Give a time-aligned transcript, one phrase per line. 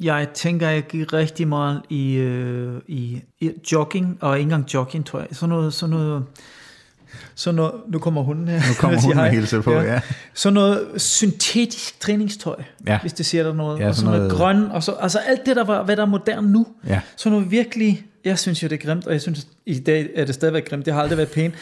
[0.00, 5.18] Jeg tænker ikke rigtig meget i, øh, i, i jogging, og ikke engang jogging, tror
[5.18, 5.28] jeg.
[5.32, 6.24] Sådan noget, sådan noget,
[7.34, 8.56] sådan noget, nu kommer hunden her.
[8.58, 9.34] Nu kommer Jeg hunden og hej.
[9.34, 10.00] hilser på, ja.
[10.34, 12.98] Sådan noget syntetisk træningstøj, Ja.
[13.00, 13.80] hvis det siger der noget.
[13.80, 16.02] Ja, og sådan noget, noget- grøn, og så, altså alt det, der var, hvad der
[16.02, 16.66] er moderne nu.
[16.86, 17.00] Ja.
[17.16, 20.24] Sådan noget virkelig, jeg synes jo, det er grimt, og jeg synes, i dag er
[20.24, 21.54] det stadigvæk grimt, det har aldrig været pænt.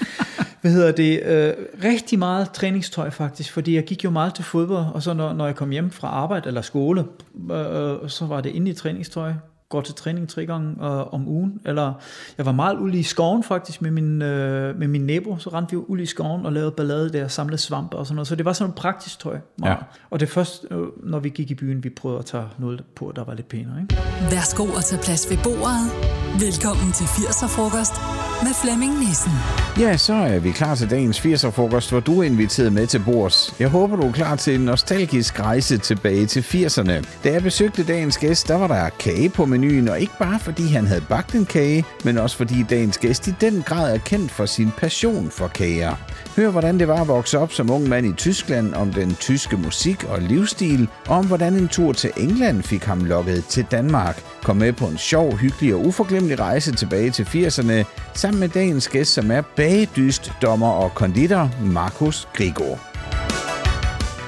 [0.61, 1.22] Hvad hedder det?
[1.22, 1.54] Øh,
[1.84, 5.46] rigtig meget træningstøj faktisk, fordi jeg gik jo meget til fodbold, og så når, når
[5.46, 7.04] jeg kom hjem fra arbejde eller skole,
[7.50, 9.32] øh, så var det inde i træningstøj,
[9.69, 11.93] går til træning tre gange øh, om ugen, eller
[12.39, 15.71] jeg var meget ude i skoven faktisk med min, øh, med min nabo, så rendte
[15.71, 18.36] vi jo ud i skoven og lavede ballade der, samlede svampe og sådan noget, så
[18.36, 19.39] det var sådan praktisk tøj.
[19.58, 19.71] Meget.
[19.71, 19.77] Ja.
[20.11, 23.13] Og det først, øh, når vi gik i byen, vi prøvede at tage noget på,
[23.17, 23.81] der var lidt pænere.
[23.82, 23.96] Ikke?
[24.31, 25.93] Værsgo at tage plads ved bordet.
[26.41, 29.33] Velkommen til 80'er-frokost med Flemming Nissen.
[29.79, 33.55] Ja, så er vi klar til dagens 80'er-frokost, hvor du er inviteret med til bords.
[33.59, 37.05] Jeg håber, du er klar til en nostalgisk rejse tilbage til 80'erne.
[37.25, 40.67] Da jeg besøgte dagens gæst, der var der kage på menuen, og ikke bare fordi
[40.69, 44.30] han havde bagt en kage, men også fordi dagens gæst i den grad er kendt
[44.30, 45.95] for sin passion for kager.
[46.36, 49.56] Hør, hvordan det var at vokse op som ung mand i Tyskland, om den tyske
[49.56, 54.23] musik og livsstil, og om hvordan en tur til England fik ham lokket til Danmark.
[54.42, 57.84] Kom med på en sjov, hyggelig og uforglemmelig rejse tilbage til 80'erne,
[58.28, 62.78] sammen med dagens gæst, som er bagedyst, dommer og konditor, Markus Grigor.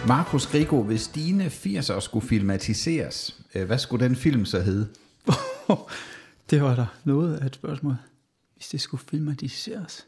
[0.09, 4.89] Markus Grigor, hvis dine 80'er skulle filmatiseres, øh, hvad skulle den film så hedde?
[6.51, 7.95] Det var der noget af et spørgsmål.
[8.57, 10.07] Hvis det skulle filmatiseres.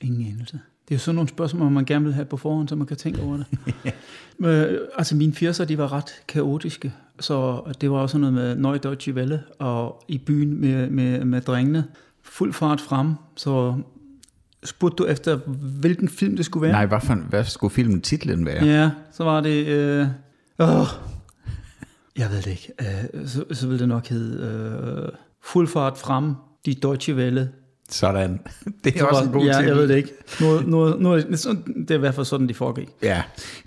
[0.00, 0.60] Ingen anelse.
[0.88, 2.96] Det er jo sådan nogle spørgsmål, man gerne vil have på forhånd, så man kan
[2.96, 3.46] tænke over det.
[4.38, 6.92] Men, altså mine 80'er, de var ret kaotiske.
[7.20, 11.40] Så det var også noget med Neue Deutsche Welle og i byen med, med, med
[11.40, 11.84] drengene.
[12.30, 13.14] Fuld fart frem.
[13.36, 13.74] Så
[14.64, 15.36] spurgte du efter,
[15.80, 16.72] hvilken film det skulle være?
[16.72, 18.64] Nej, hvad, for, hvad skulle filmen titlen være?
[18.64, 19.66] Ja, så var det...
[19.66, 20.06] Øh,
[20.58, 20.86] åh,
[22.18, 22.72] jeg ved det ikke.
[22.80, 26.34] Øh, så, så ville det nok hedde øh, Fuld fart frem,
[26.66, 27.50] De Deutsche Welle.
[27.90, 28.40] Sådan.
[28.84, 29.66] Det er Så også en god ja, titel.
[29.66, 30.12] jeg ved det ikke.
[30.66, 32.88] Noget, noget, sådan- det er i hvert fald sådan, de foregik.
[33.02, 33.22] Ja,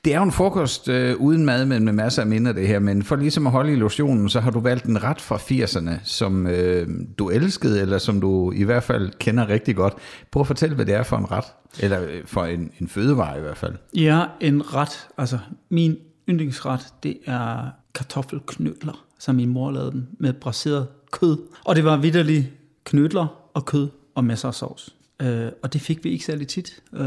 [0.06, 2.80] det er jo en frokost øh, uden mad, men med masser af minder det her.
[2.80, 6.48] Men for ligesom at holde illusionen, så har du valgt en ret fra 80'erne, som
[6.48, 6.88] øh,
[7.20, 9.94] du elskede, eller som du i hvert fald kender rigtig godt.
[10.32, 11.46] Prøv at fortælle, hvad det er for en ret.
[11.80, 13.74] Eller øh, for en, en fødevare i hvert fald.
[13.96, 15.08] Ja, en ret.
[15.18, 15.38] Altså,
[15.70, 15.96] min
[16.30, 17.58] yndlingsret, det er
[17.96, 21.38] kartoffelknødler, som min mor lavede dem med braseret kød.
[21.66, 22.46] Og det var vidderligt
[22.84, 24.96] knødler og kød og masser af sovs.
[25.22, 26.80] Øh, og det fik vi ikke særlig tit.
[26.94, 27.06] Øh,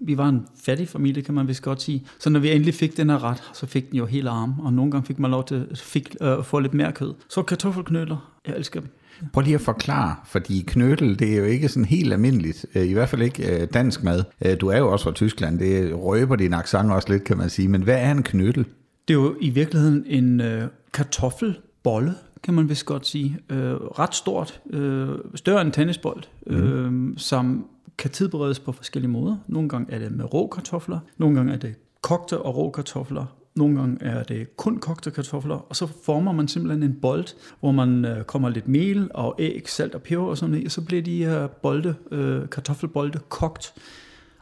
[0.00, 2.04] vi var en fattig familie, kan man vist godt sige.
[2.18, 4.60] Så når vi endelig fik den her ret, så fik den jo helt arm.
[4.60, 7.14] Og nogle gange fik man lov til fik, øh, få lidt mere kød.
[7.28, 8.88] Så kartoffelknødler, jeg elsker dem.
[9.32, 12.92] Prøv lige at forklare, fordi knødel, det er jo ikke sådan helt almindeligt, øh, i
[12.92, 14.24] hvert fald ikke øh, dansk mad.
[14.44, 17.50] Øh, Du er jo også fra Tyskland, det røber din accent også lidt, kan man
[17.50, 17.68] sige.
[17.68, 18.64] Men hvad er en knødel?
[19.08, 23.38] Det er jo i virkeligheden en øh, kartoffelbolle, kan man vist godt sige.
[23.50, 27.66] Øh, ret stort, øh, større end en tennisbold, øh, som
[27.98, 29.36] kan tilberedes på forskellige måder.
[29.46, 33.24] Nogle gange er det med rå kartofler, nogle gange er det kogte og rå kartofler,
[33.56, 37.26] nogle gange er det kun kogte kartofler, og så former man simpelthen en bold,
[37.60, 40.66] hvor man øh, kommer lidt mel og æg, salt og peber og sådan noget, i,
[40.66, 43.74] og så bliver de her bolde, øh, kartoffelbolde kogt.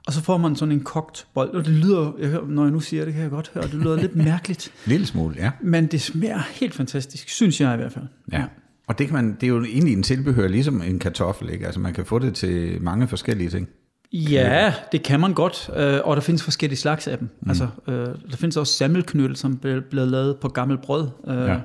[0.06, 3.04] Og så får man sådan en kogt bold, og det lyder, når jeg nu siger
[3.04, 4.72] det, kan jeg godt høre, det lyder lidt mærkeligt.
[4.86, 5.50] Lille smule, ja.
[5.62, 8.04] Men det smager helt fantastisk, synes jeg i hvert fald.
[8.32, 8.44] Ja.
[8.88, 11.64] Og det, kan man, det er jo egentlig en tilbehør, ligesom en kartoffel, ikke?
[11.66, 13.68] Altså man kan få det til mange forskellige ting.
[14.12, 17.28] Ja, det kan man godt, øh, og der findes forskellige slags af dem.
[17.42, 17.48] Mm.
[17.48, 17.94] Altså, øh,
[18.30, 21.08] der findes også sammelknødel, som bliver bliver lavet på gammelt brød.
[21.28, 21.56] Øh, Ja.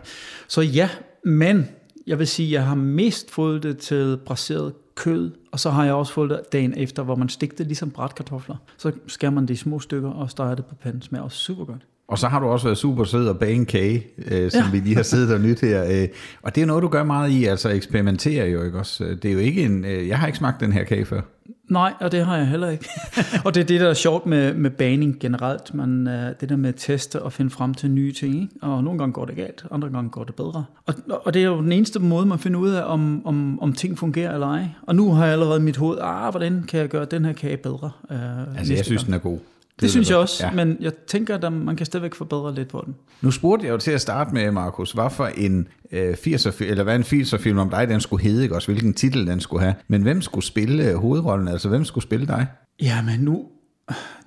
[0.47, 0.89] Så ja,
[1.25, 1.67] men
[2.09, 5.85] jeg vil sige, at jeg har mest fået det til braseret kød, og så har
[5.85, 8.55] jeg også fået det dagen efter, hvor man stigte ligesom brætkartofler.
[8.77, 11.01] Så skærer man det i små stykker og steger det på panden.
[11.01, 11.81] smager også super godt.
[12.07, 14.61] Og så har du også været super sød og bage en kage, øh, som.
[14.61, 14.71] Ja.
[14.71, 16.01] vi lige har siddet og nyt her.
[16.01, 16.07] Øh,
[16.41, 19.03] og det er noget, du gør meget i, altså eksperimenterer jo, ikke også?
[19.03, 19.85] Det er jo ikke en...
[19.85, 21.21] Øh, jeg har ikke smagt den her kage før.
[21.69, 22.89] Nej, og det har jeg heller ikke.
[23.45, 25.73] og det er det, der er sjovt med, med baning generelt.
[25.73, 28.35] Man, øh, det der med at teste og finde frem til nye ting.
[28.41, 28.53] Ikke?
[28.61, 30.65] Og nogle gange går det galt, andre gange går det bedre.
[30.85, 30.93] Og,
[31.25, 33.97] og det er jo den eneste måde, man finder ud af, om, om, om ting
[33.97, 34.65] fungerer eller ej.
[34.87, 37.33] Og nu har jeg allerede i mit hoved, ah, hvordan kan jeg gøre den her
[37.33, 37.91] kage bedre?
[38.11, 38.17] Øh,
[38.57, 39.05] Altså, jeg synes, gang.
[39.05, 39.37] den er god.
[39.79, 40.51] Det, det synes jeg også, Ja.
[40.51, 42.95] men jeg tænker, at man kan stadigvæk forbedre lidt på den.
[43.21, 46.83] Nu spurgte jeg jo til at starte med, Markus, hvad for en øh, 80'er, eller
[46.83, 48.67] hvad en 80'er-film om dig, den skulle hedde, ikke også?
[48.71, 49.75] Hvilken titel den skulle have.
[49.87, 51.47] Men hvem skulle spille øh, hovedrollen?
[51.47, 52.47] Altså, hvem skulle spille dig?
[52.81, 53.45] Ja, men nu,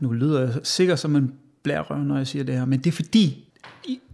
[0.01, 1.33] nu lyder jeg sikkert som en
[1.63, 3.49] blærerøv, når jeg siger det her, men det er fordi,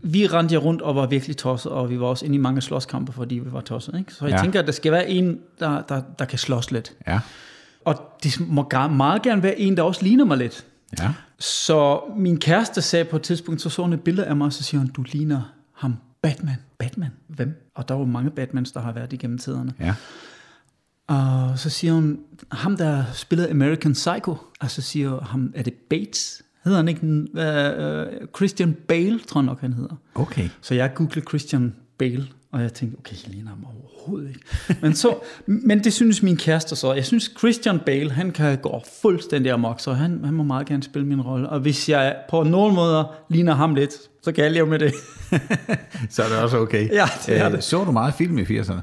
[0.02, 3.12] vi rendte rundt og var virkelig tosset, og vi var også inde i mange slåskampe,
[3.12, 3.98] fordi vi var tosset.
[3.98, 4.14] Ikke?
[4.14, 4.42] Så jeg Ja.
[4.42, 6.92] tænker, at der skal være en, der, der, der kan slås lidt.
[7.06, 7.20] Ja.
[7.84, 10.64] Og det må meget gerne være en, der også ligner mig lidt.
[11.00, 11.10] Ja.
[11.38, 14.52] Så min kæreste sagde på et tidspunkt, så så hun et billede af mig, og
[14.52, 15.96] så siger hun, du ligner ham.
[16.22, 16.56] Batman.
[16.78, 17.10] Batman.
[17.28, 17.70] hvem?
[17.74, 19.74] Og der var mange Batmans, der har været igennem tiderne.
[19.80, 19.94] Ja.
[21.06, 22.18] Og så siger hun,
[22.52, 26.42] ham der spillede American Psycho, og så siger ham, er det Bates?
[26.64, 29.94] Hedder han ikke uh, Christian Bale, tror jeg nok, han hedder.
[30.14, 30.48] Okay.
[30.60, 34.40] Så jeg googlede Christian Bale, og jeg tænkte, okay, ligner ham overhovedet ikke.
[34.82, 35.14] Men, så,
[35.46, 36.92] men det synes min kæreste så.
[36.92, 40.82] Jeg synes, Christian Bale, han kan gå fuldstændig amok, så han, han må meget gerne
[40.82, 41.48] spille min rolle.
[41.48, 43.92] Og hvis jeg på nogen måder ligner ham lidt,
[44.22, 44.92] så kan jeg leve med det.
[46.10, 46.88] Så er det også okay.
[46.92, 47.64] Ja, det er Øh, det.
[47.64, 48.80] Så du meget film i 80'erne?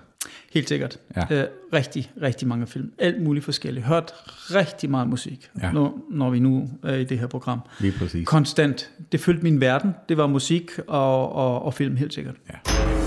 [0.54, 0.98] Helt sikkert.
[1.16, 1.42] Ja.
[1.42, 2.92] Øh, rigtig, rigtig mange film.
[3.00, 3.86] Alt muligt forskelligt.
[3.86, 4.14] Hørt
[4.52, 5.72] rigtig meget musik, ja.
[5.72, 7.60] når, når vi nu er i det her program.
[7.80, 8.28] Lige præcis.
[8.28, 8.90] Konstant.
[9.12, 9.96] Det fyldte min verden.
[10.10, 12.36] Det var musik og, og, og film, helt sikkert.
[12.50, 13.05] Ja.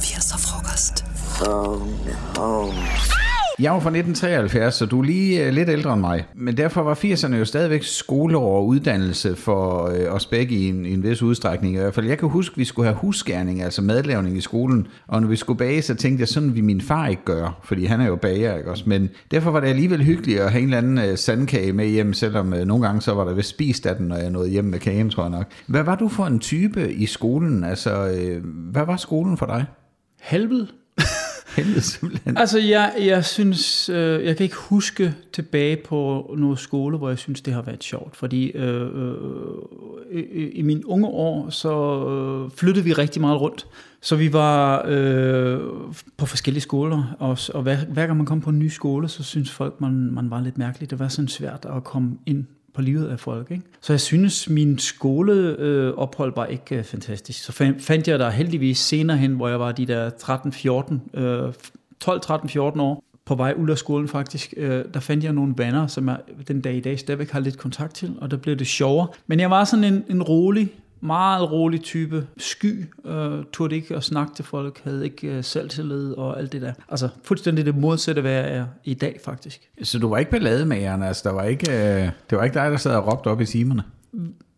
[0.00, 1.04] 80'er frokost.
[3.58, 6.26] Jeg var fra 1973, så du er lige øh, lidt ældre end mig.
[6.34, 10.86] Men derfor var 80'erne jo stadigvæk skoleår og uddannelse for øh, os begge i en,
[10.86, 11.74] i en vis udstrækning.
[11.74, 14.86] I hvert fald, jeg kan huske, at vi skulle have husgærning, altså madlavning i skolen.
[15.06, 17.84] Og når vi skulle bage, så tænkte jeg, sådan vil min far ikke gøre, fordi
[17.84, 18.84] han er jo bager, ikke også?
[18.86, 22.12] Men derfor var det alligevel hyggeligt at have en eller anden øh, sandkage med hjem,
[22.12, 24.64] selvom øh, nogle gange så var der vist spist af den, når jeg nåede hjem
[24.64, 25.46] med kagen, tror jeg nok.
[25.66, 27.64] Hvad var du for en type i skolen?
[27.64, 29.64] Altså, øh, hvad var skolen for dig?
[30.20, 30.66] Helvede.
[31.56, 32.36] Helvede simpelthen.
[32.36, 37.18] Altså, jeg, jeg synes, øh, jeg kan ikke huske tilbage på noget skole, hvor jeg
[37.18, 38.16] synes, det har været sjovt.
[38.16, 39.14] Fordi øh, øh,
[40.10, 41.72] øh, i, i mine unge år, så
[42.08, 43.66] øh, flyttede vi rigtig meget rundt.
[44.00, 45.60] Så vi var øh,
[46.16, 49.22] på forskellige skoler, og, og hver, hver gang man kom på en ny skole, så
[49.22, 50.90] synes folk, man, man var lidt mærkelig.
[50.90, 53.50] Det var sådan svært at komme ind på livet af folk.
[53.50, 53.62] Ikke?
[53.80, 57.44] Så jeg synes, min skoleophold øh, ophold var ikke øh, fantastisk.
[57.44, 60.10] Så fandt, fandt jeg der heldigvis senere hen, hvor jeg var de der
[61.14, 61.48] 13-14, øh,
[62.04, 66.08] 12-13-14 år, på vej ud af skolen faktisk, øh, der fandt jeg nogle venner, som
[66.08, 69.08] jeg den dag i dag stadigvæk har lidt kontakt til, og der blev det sjovere.
[69.26, 70.68] Men jeg var sådan en, en rolig,
[71.02, 76.12] meget rolig type, sky, øh, turde ikke at snakke til folk, havde ikke øh, selvtillid
[76.12, 76.72] og alt det der.
[76.88, 79.60] Altså fuldstændig det modsatte, hvad jeg er i dag faktisk.
[79.82, 82.76] Så du var ikke ballademageren, altså der var ikke, øh, det var ikke dig, der
[82.76, 83.82] sad og råbte op i timerne?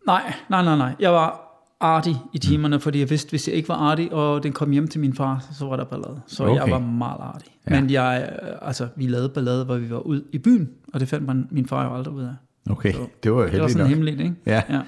[0.07, 0.95] Nej, nej, nej, nej.
[0.99, 1.41] Jeg var
[1.79, 4.87] artig i timerne, fordi jeg vidste, hvis jeg ikke var artig, og den kom hjem
[4.87, 6.21] til min far, så var der ballade.
[6.27, 6.55] Så Okay.
[6.61, 7.51] jeg var meget artig.
[7.69, 7.81] Ja.
[7.81, 11.07] Men jeg, øh, altså, vi lavede ballade, hvor vi var ud i byen, og det
[11.07, 12.29] fandt man, min far jo aldrig ud af.
[12.69, 14.35] Okay, Så det var jo Det var heldigt sådan hemmeligt, ikke?
[14.45, 14.61] Ja.
[14.69, 14.79] ja.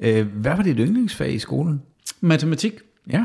[0.00, 1.82] Øh, hvad var dit yndlingsfag i skolen?
[2.20, 2.80] Matematik,
[3.10, 3.24] Ja,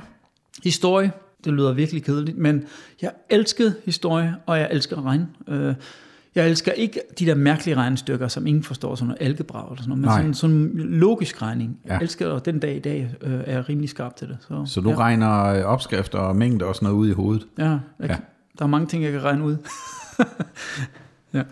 [0.64, 1.12] historie,
[1.46, 2.64] det lyder virkelig kedeligt, men
[3.02, 5.26] jeg elskede historie, og jeg elsker regn.
[5.48, 5.76] Øh,
[6.36, 9.90] Jeg elsker ikke de der mærkelige regnestykker, som ingen forstår, sådan noget algebra eller sådan
[9.90, 10.18] noget, men Nej.
[10.18, 11.80] sådan, sådan logisk regning.
[11.86, 12.00] Jeg Ja.
[12.00, 14.38] elsker det, den dag i dag øh, er jeg rimelig skarp til det.
[14.48, 14.96] Så, så du ja.
[14.98, 17.48] regner øh, opskrifter og mængder og sådan noget ud i hovedet.
[17.58, 18.16] Ja, jeg, ja.
[18.60, 19.58] der er mange ting, jeg kan regne ud.
[21.34, 21.44] ja.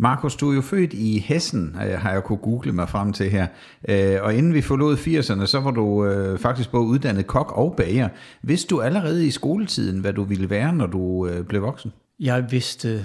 [0.00, 3.30] Markus, du er jo født i Hessen, øh, har jeg kunne google mig frem til
[3.30, 3.46] her.
[3.88, 7.74] Øh, og inden vi forlod 80'erne, så var du øh, faktisk både uddannet kok og
[7.76, 8.08] bager.
[8.42, 11.92] Vidste du allerede i skoletiden, hvad du ville være, når du blev voksen?
[12.20, 13.04] Jeg vidste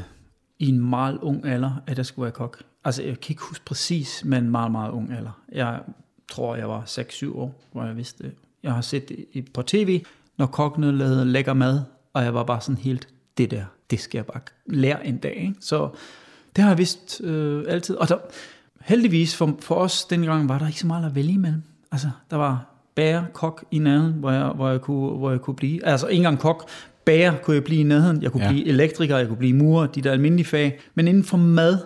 [0.59, 2.63] i en meget ung alder, at jeg skulle være kok.
[2.85, 5.41] Altså, jeg kan ikke huske præcis, men meget, meget ung alder.
[5.51, 5.79] Jeg
[6.31, 8.31] tror, jeg var 6-7 år, hvor jeg vidste det.
[8.63, 10.03] Jeg har set det på tv,
[10.37, 11.81] når kokkene lavede lækker mad,
[12.13, 13.07] og jeg var bare sådan helt,
[13.37, 15.35] det der, det skal jeg bare lære en dag.
[15.35, 15.55] Ikke?
[15.59, 15.89] Så
[16.55, 17.95] det har jeg vidst øh, altid.
[17.95, 18.15] Og der,
[18.81, 21.61] heldigvis for, for os dengang var der ikke så meget at vælge imellem.
[21.91, 22.65] Altså, der var
[22.95, 25.85] bager, kok i nærheden, hvor jeg, hvor jeg, kunne, hvor jeg kunne blive.
[25.85, 26.69] Altså, ikke engang kok,
[27.05, 28.23] bager kunne jeg blive i nærheden.
[28.23, 28.49] Jeg kunne Ja.
[28.49, 30.79] blive elektriker, jeg kunne blive murer, de der almindelige fag.
[30.95, 31.77] Men inden for mad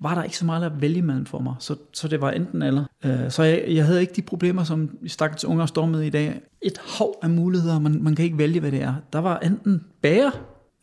[0.00, 1.54] var der ikke så meget at vælge imellem for mig.
[1.58, 2.84] Så, så det var enten eller.
[3.04, 6.40] Øh, så jeg, jeg havde ikke de problemer, som stakkels unger står med i dag.
[6.62, 8.94] Et hav af muligheder, man, man kan ikke vælge, hvad det er.
[9.12, 10.30] Der var enten bager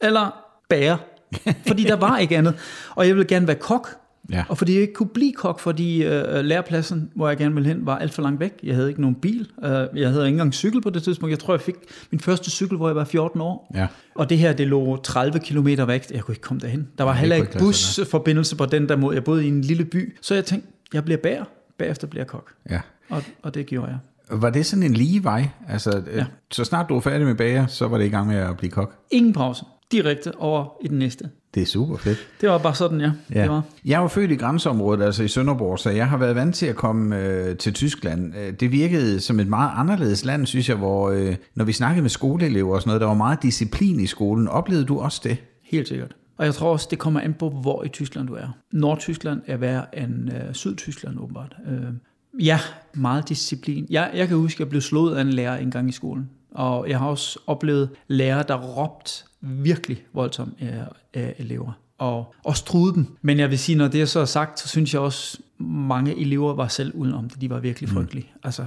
[0.01, 0.97] eller bager.
[1.67, 2.55] Fordi der var ikke andet.
[2.95, 3.89] Og jeg ville gerne være kok.
[4.31, 4.43] Ja.
[4.49, 7.85] Og fordi jeg ikke kunne blive kok, fordi øh, lærepladsen, hvor jeg gerne ville hen,
[7.85, 8.53] var alt for langt væk.
[8.63, 9.47] Jeg havde ikke nogen bil.
[9.63, 11.31] Øh, jeg havde ikke engang cykel på det tidspunkt.
[11.31, 11.75] Jeg tror, jeg fik
[12.11, 13.71] min første cykel, hvor jeg var 14 år.
[13.75, 13.87] Ja.
[14.15, 16.11] Og det her, det lå 30 km væk.
[16.11, 16.87] Jeg kunne ikke komme derhen.
[16.97, 19.15] Der var heller ikke busforbindelse på den der måde.
[19.15, 20.17] Jeg boede i en lille by.
[20.21, 21.43] Så jeg tænkte, jeg bliver bager.
[21.77, 22.51] Bagefter bliver jeg kok.
[22.69, 22.79] ja.
[23.09, 23.97] Og, og det gjorde jeg.
[24.41, 25.49] Var det sådan en lige vej?
[25.69, 26.17] Altså, ja.
[26.17, 26.25] Ja.
[26.51, 28.71] så snart du var færdig med bager, så var det i gang med at blive
[28.71, 28.93] kok?
[29.11, 29.65] Ingen pause.
[29.91, 31.29] Direkte over i den næste.
[31.53, 32.17] Det er super fedt.
[32.41, 33.11] Det var bare sådan, ja.
[33.35, 33.41] Ja.
[33.41, 33.61] Det var.
[33.85, 36.75] Jeg var født i grænseområdet, altså i Sønderborg, så jeg har været vant til at
[36.75, 38.33] komme øh, til Tyskland.
[38.37, 42.01] Øh, Det virkede som et meget anderledes land, synes jeg, hvor øh, når vi snakkede
[42.01, 44.47] med skoleelever og sådan noget, der var meget disciplin i skolen.
[44.47, 45.37] Oplevede du også det?
[45.63, 46.15] Helt sikkert.
[46.37, 48.47] Og jeg tror også, det kommer an på, hvor i Tyskland du er.
[48.71, 51.55] Nordtyskland er værre end øh, Sydtyskland åbenbart.
[51.71, 52.59] Øh, ja,
[52.93, 53.85] meget disciplin.
[53.89, 56.29] Jeg, jeg kan huske, at jeg blev slået af en lærer en gang i skolen.
[56.51, 61.71] Og jeg har også oplevet lærere, der råbt virkelig voldsomt af, af elever.
[61.97, 63.17] Og også truede dem.
[63.21, 66.53] Men jeg vil sige, når det er så sagt, så synes jeg også, mange elever
[66.53, 67.41] var selv udenom det.
[67.41, 68.29] De var virkelig frygtelige.
[68.33, 68.39] Mm.
[68.43, 68.65] Altså,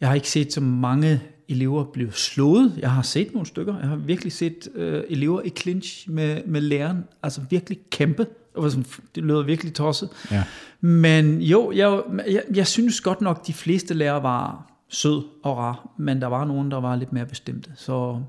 [0.00, 2.74] jeg har ikke set så mange elever blev slået.
[2.78, 3.78] Jeg har set nogle stykker.
[3.78, 7.04] Jeg har virkelig set øh, elever i clinch med, med læreren.
[7.22, 8.22] Altså virkelig kæmpe.
[8.22, 10.08] Det, var sådan, det lød virkelig tosset.
[10.30, 10.44] Ja.
[10.80, 15.88] Men jo, jeg, jeg, jeg synes godt nok, de fleste lærere var sød og rar,
[15.98, 17.70] men der var nogen, der var lidt mere bestemte.
[17.76, 18.20] Så,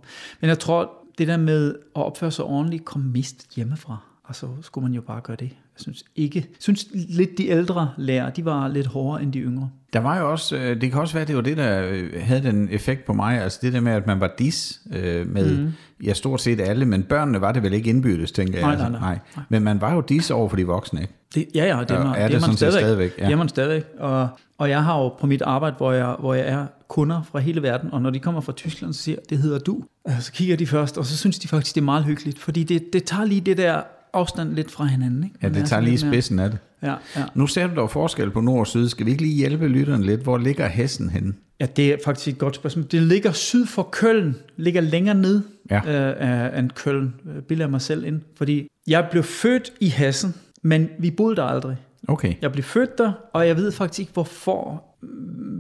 [0.42, 3.98] men jeg tror, det der med at opføre sig ordentligt, kom mest hjemmefra.
[4.24, 5.50] Og så skulle man jo bare gøre det.
[5.50, 6.40] Jeg synes ikke.
[6.40, 9.70] Jeg synes lidt de ældre lærere, de var lidt hårdere end de yngre.
[9.94, 12.44] Der var jo også, øh, det kan også være, det var det, der øh, havde
[12.44, 15.74] den effekt på mig, altså det der med, at man var dis øh, med, mm.
[16.04, 18.70] ja, stort set alle, men børnene var det vel ikke indbyrdes, tænker jeg.
[18.70, 19.46] Altså, nej, nej, nej.
[19.50, 21.14] Men man var jo dis over for de voksne, ikke?
[21.36, 22.82] Det, ja, ja, det er, man, er det det er man stadigvæk.
[22.82, 23.26] stadigvæk, ja.
[23.26, 23.84] Det er man stadigvæk.
[24.00, 27.40] Og, og jeg har jo på mit arbejde, hvor jeg, hvor jeg er kunder fra
[27.40, 29.84] hele verden, og når de kommer fra Tyskland, så siger det hedder du.
[30.08, 32.64] Øh, Så kigger de først, og så synes de faktisk, det er meget hyggeligt, fordi
[32.64, 33.82] det, det tager lige det der
[34.14, 35.24] afstand lidt fra hinanden.
[35.24, 35.36] Ikke?
[35.44, 36.60] Ja, det er tager lige spidsen af det.
[36.84, 37.24] Ja, ja.
[37.36, 38.90] Nu ser du dog forskel på nord og syd.
[38.90, 40.22] Skal vi ikke lige hjælpe lytteren lidt?
[40.22, 41.34] Hvor ligger hesten henne?
[41.60, 42.86] Ja, det er faktisk et godt spørgsmål.
[42.92, 46.52] Det ligger syd for Køln, ligger længere ned Ja.
[46.52, 47.14] øh, end Køln,
[47.48, 48.22] bilder jeg mig selv ind.
[48.38, 51.78] Fordi jeg blev født i Hessen, men vi boede der aldrig.
[52.08, 52.34] Okay.
[52.42, 54.84] Jeg blev født der, og jeg ved faktisk ikke hvorfor,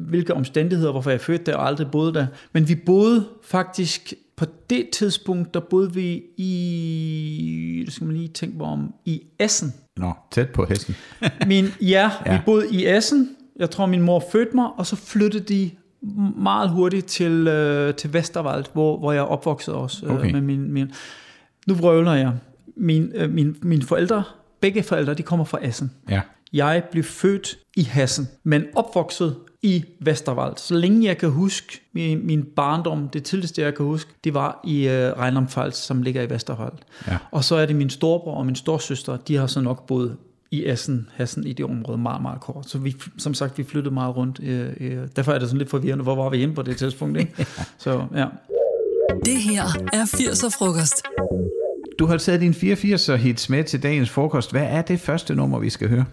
[0.09, 2.25] hvilke omstændigheder, hvorfor jeg er født der og aldrig boede der.
[2.53, 8.27] Men vi boede faktisk, på det tidspunkt, der boede vi i, det skal man lige
[8.27, 9.73] tænke mig om, i Essen.
[9.97, 10.95] Nå, tæt på hesten.
[11.47, 13.29] Min, ja, ja, vi boede i Essen.
[13.59, 15.69] Jeg tror, min mor fødte mig, og så flyttede de
[16.37, 20.05] meget hurtigt til, øh, til Vestervald, hvor, hvor jeg opvokset også.
[20.05, 20.31] Øh, Okay.
[20.31, 20.91] med min, min,
[21.67, 22.33] nu vrøvler jeg.
[22.77, 24.23] Min, øh, min, mine forældre,
[24.59, 25.91] begge forældre, de kommer fra Essen.
[26.09, 26.21] Ja.
[26.55, 30.53] Jeg blev født i Hessen, men opvokset i Vestervald.
[30.57, 34.59] Så længe jeg kan huske min, min barndom, det tidligste jeg kan huske, det var
[34.63, 36.73] i øh, Rheinland-Pfalz, som ligger i Vestervald.
[37.07, 37.17] Ja.
[37.31, 40.17] Og så er det min storebror og min storsøster, de har så nok boet
[40.51, 42.69] i Essen, Hessen, i det område meget, meget kort.
[42.69, 44.39] Så vi, som sagt, vi flyttede meget rundt.
[44.43, 47.19] Øh, øh, derfor er det sådan lidt forvirrende, hvor var vi hjemme på det tidspunkt,
[47.19, 47.47] ikke?
[47.77, 48.25] Så ja.
[49.25, 51.03] Det her er 80'er frokost.
[51.99, 54.51] Du har taget din 84'er hits med til dagens frokost.
[54.51, 56.05] Hvad er det første nummer, vi skal høre?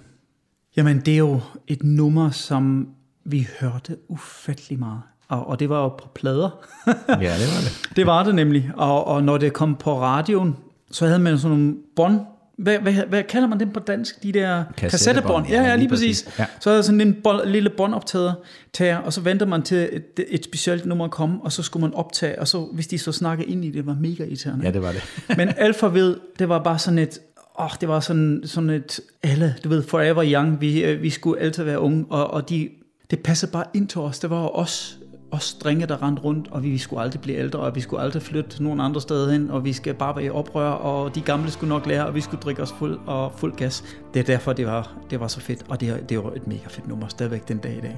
[0.77, 2.89] Jamen, det er jo et nummer, som
[3.25, 5.01] vi hørte ufattelig meget.
[5.29, 6.51] Og, og det var jo på plader.
[6.87, 7.81] Ja, det var det.
[7.97, 8.71] Det var det nemlig.
[8.77, 10.57] Og, og når det kom på radioen,
[10.91, 12.21] så havde man sådan nogle bånd.
[12.59, 14.23] Hvad, hvad, hvad kalder man dem på dansk?
[14.23, 15.49] De der Kassettebånd.
[15.49, 16.29] Ja, Ja, lige præcis.
[16.39, 16.47] Ja.
[16.61, 18.33] Så havde sådan en bånd, lille båndoptager,
[18.73, 21.95] tager, og så venter man til et, et specielt nummer kom, og så skulle man
[21.95, 24.65] optage, og så hvis de så snakkede ind i det, var mega irriterende.
[24.65, 25.03] Ja, det var det.
[25.37, 27.19] Men Alfa ved, det var bare sådan et,
[27.65, 31.41] oh, det var sådan, sådan et, alle, du ved, forever young, vi, øh, vi skulle
[31.41, 32.69] altid være unge, og, og de,
[33.11, 34.99] det passede bare ind til os, det var os,
[35.31, 38.03] os drenge, der rendte rundt, og vi, vi skulle aldrig blive ældre, og vi skulle
[38.03, 41.21] aldrig flytte nogen andre steder hen, og vi skal bare være i oprør, og de
[41.21, 43.85] gamle skulle nok lære, og vi skulle drikke os fuld og fuld gas.
[44.15, 46.47] Det er derfor, det var, det var så fedt, og det, er- det var et
[46.47, 47.97] mega fedt nummer, stadigvæk den dag i dag.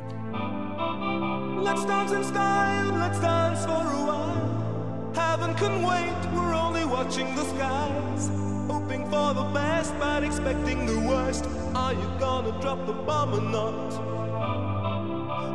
[1.66, 4.40] Let's dance in style, let's dance for a while.
[5.14, 8.53] Heaven can wait, we're only watching the skies.
[9.14, 11.44] For the best, but expecting the worst.
[11.76, 13.90] Are you gonna drop the bomb or not?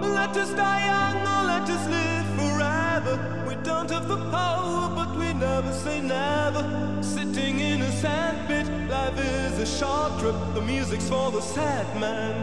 [0.02, 3.14] Let us die young or let us live forever.
[3.50, 6.64] We don't have the power, but we never say never.
[7.04, 10.38] Sitting in a sandpit, life is a short trip.
[10.54, 12.36] The music's for the sad man.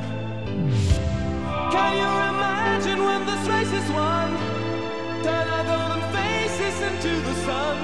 [1.75, 4.29] Can you imagine when this race is won?
[5.25, 7.77] Turn our golden faces into the sun.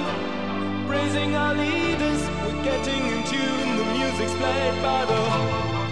[0.87, 2.23] Praising our leaders,
[2.63, 3.77] getting in tune.
[3.77, 5.21] The music's played by the,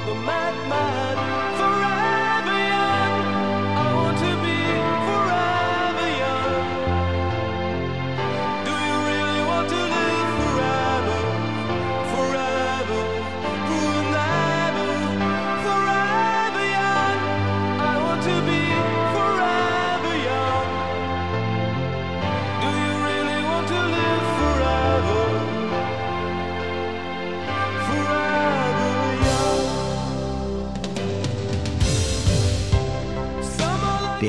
[0.07, 1.60] the madman.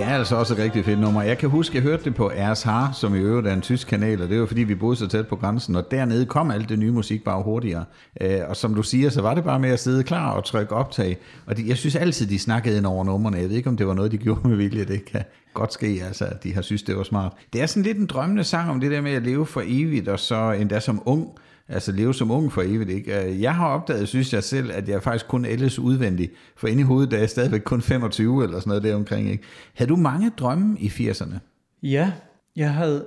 [0.01, 1.21] Det er altså også et rigtig fedt nummer.
[1.21, 4.21] Jeg kan huske, jeg hørte det på RSH, som i øvrigt er en tysk kanal,
[4.21, 6.79] og det var fordi, vi boede så tæt på grænsen, og dernede kom alt det
[6.79, 7.85] nye musik bare hurtigere.
[8.21, 10.75] Øh, og som du siger, så var det bare med at sidde klar og trykke
[10.75, 11.17] optag.
[11.45, 13.37] Og de, jeg synes altid, de snakkede ind over numrene.
[13.37, 14.85] Jeg ved ikke, om det var noget, de gjorde med vilje.
[14.85, 17.33] Det kan godt ske, altså, at de har synes, det var smart.
[17.53, 20.07] Det er sådan lidt en drømmende sang om det der med at leve for evigt,
[20.07, 21.29] og så endda som ung.
[21.67, 23.25] Altså leve som ung for evigt, ikke?
[23.25, 26.31] Øh, jeg har opdaget, synes jeg selv, at jeg faktisk kun ældes udvendigt.
[26.55, 29.31] For inde i hovedet, der er jeg stadigvæk kun 25 eller sådan noget deromkring.
[29.31, 29.43] ikke?
[29.73, 31.35] Havde du mange drømme i 80'erne?
[31.83, 32.11] Ja,
[32.55, 33.05] jeg havde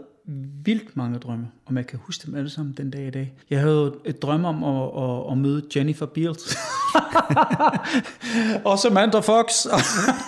[0.65, 3.35] vildt mange drømme, og man kan huske dem alle sammen den dag i dag.
[3.51, 6.57] Jeg havde et drøm om at, at, at møde Jennifer Beals.
[8.65, 9.67] og Samantha Fox.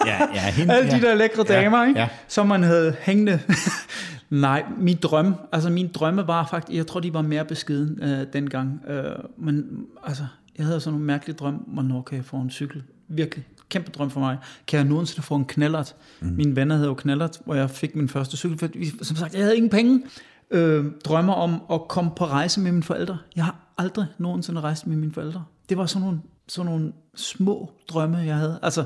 [0.07, 2.01] Ja, ja, hende, Alle de der lækre Ja, damer, ikke?
[2.01, 2.09] ja.
[2.29, 3.41] som man havde hængende.
[4.31, 8.27] Nej, min drømme, altså min drømme var faktisk, jeg tror de var mere beskeden øh,
[8.33, 8.81] dengang.
[8.89, 9.05] Øh,
[9.37, 10.23] men altså,
[10.59, 12.83] jeg havde sådan nogle mærkelige drømme, hvornår kan jeg få en cykel?
[13.09, 14.39] Virkelig, kæmpe drøm for mig.
[14.67, 15.95] Kan jeg nogensinde få en knallert?
[16.21, 16.29] Mm.
[16.29, 18.59] Mine venner havde jo knallert, hvor jeg fik min første cykel.
[18.59, 18.69] For,
[19.05, 20.03] som sagt, jeg havde ingen penge.
[20.51, 23.19] Øh, drømmer om at komme på rejse med mine forældre.
[23.37, 25.45] Jeg har aldrig nogensinde rejst med mine forældre.
[25.69, 28.59] Det var sådan nogle, sådan nogle små drømme, jeg havde.
[28.63, 28.85] Altså,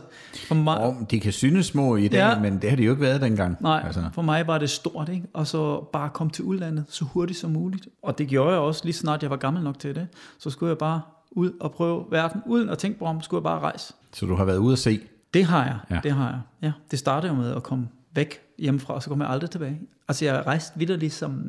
[0.48, 2.38] for mig, Og de kan synes små i dag, ja.
[2.38, 3.56] Men det har de jo ikke været dengang.
[3.60, 4.04] Nej, altså.
[4.12, 5.26] for mig var det stort, ikke?
[5.34, 7.88] Og så bare komme til udlandet så hurtigt som muligt.
[8.02, 10.06] Og det gjorde jeg også lige snart jeg var gammel nok til det.
[10.38, 13.42] Så skulle jeg bare ud og prøve verden, uden at tænke på om, skulle jeg
[13.44, 13.94] bare rejse.
[14.12, 15.00] Så du har været ude at se.
[15.34, 15.94] Det har jeg, Ja.
[15.94, 16.00] ja.
[16.02, 16.40] det har jeg.
[16.62, 19.80] Ja, det startede jo med at komme væk hjemmefra, og så kom jeg aldrig tilbage.
[20.08, 21.42] Altså jeg rejste vidderligt som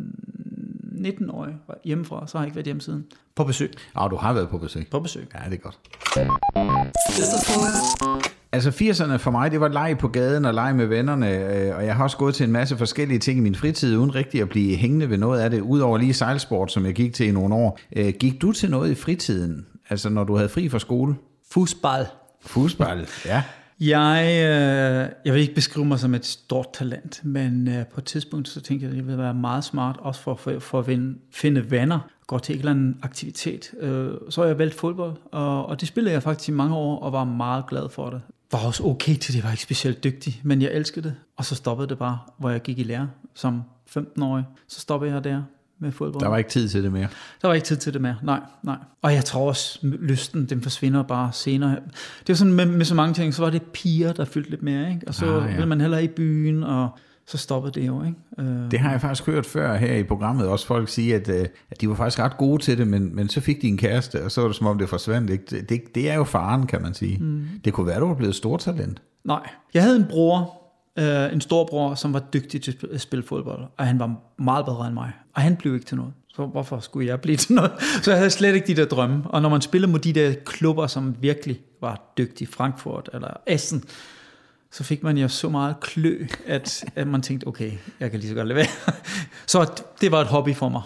[0.95, 1.53] 19-årig
[1.85, 3.05] hjemmefra, så har jeg ikke været hjemme siden.
[3.35, 3.71] På besøg.
[3.93, 4.87] Og du har været på besøg.
[4.91, 5.27] På besøg.
[5.33, 5.79] Ja, det er godt.
[7.09, 8.31] 80'er-frokost.
[8.53, 11.85] Altså 80'erne for mig, det var leg på gaden og leg med vennerne, øh, og
[11.85, 14.49] jeg har også gået til en masse forskellige ting i min fritid, uden rigtig at
[14.49, 17.55] blive hængende ved noget af det, udover lige sejlsport, som jeg gik til i nogle
[17.55, 17.79] år.
[17.95, 21.15] Øh, Gik du til noget i fritiden, altså når du havde fri fra skole?
[21.51, 22.05] Fusball.
[22.41, 23.43] Fodbold, ja.
[23.79, 28.05] Jeg, øh, jeg vil ikke beskrive mig som et stort talent, men øh, på et
[28.05, 30.87] tidspunkt så tænkte jeg, at det ville være meget smart, også for, for, for at
[30.87, 33.71] vinde, finde venner, gå til en eller anden aktivitet.
[33.79, 36.99] Øh, så har jeg valgt fodbold, og, og det spillede jeg faktisk i mange år,
[36.99, 38.21] og var meget glad for det.
[38.51, 41.15] Var også okay til det, jeg var ikke specielt dygtig, men jeg elskede det.
[41.37, 43.63] Og så stoppede det bare, hvor jeg gik i lære som
[43.97, 44.43] 15-årig.
[44.67, 45.41] Så stoppede jeg der
[45.81, 46.21] med fodbold.
[46.23, 47.07] Der var ikke tid til det mere.
[47.41, 48.15] Der var ikke tid til det mere.
[48.23, 48.75] Nej, nej.
[49.01, 51.71] Og jeg tror også, lysten, den forsvinder bare senere.
[51.71, 51.79] Det
[52.29, 54.63] er jo sådan med, med så mange ting, så var det piger, der fyldte lidt
[54.63, 55.07] mere, ikke?
[55.07, 55.51] Og så Ah, ja.
[55.55, 56.89] ville man heller i byen, og
[57.27, 58.17] så stoppede det jo, ikke?
[58.39, 61.45] Øh, Det har jeg faktisk hørt før her i programmet, også folk sige, at, øh,
[61.71, 64.23] at de var faktisk ret gode til det, men, men så fik de en kæreste,
[64.23, 65.29] og så var det som om det forsvandt.
[65.29, 65.43] Ikke?
[65.49, 67.17] Det, det, det er jo faren, kan man sige.
[67.23, 67.41] Mm.
[67.65, 69.01] Det kunne være, du var blevet stortalent.
[69.25, 69.49] Nej.
[69.73, 70.60] Jeg havde en bror,
[70.99, 74.65] øh, en stor bror, som var dygtig til at spille fodbold, og han var meget
[74.65, 75.11] bedre end mig.
[75.35, 76.13] Og han blev ikke til noget.
[76.27, 77.71] Så hvorfor skulle jeg blive til noget?
[78.01, 79.23] Så jeg havde slet ikke de der drømme.
[79.25, 83.83] Og når man spiller mod de der klubber, som virkelig var dygtige, Frankfurt eller Essen,
[84.71, 88.29] så fik man jo så meget klø, at, at man tænkte, okay, jeg kan lige
[88.29, 88.95] så godt lade være.
[89.47, 90.81] Så det var et hobby for mig,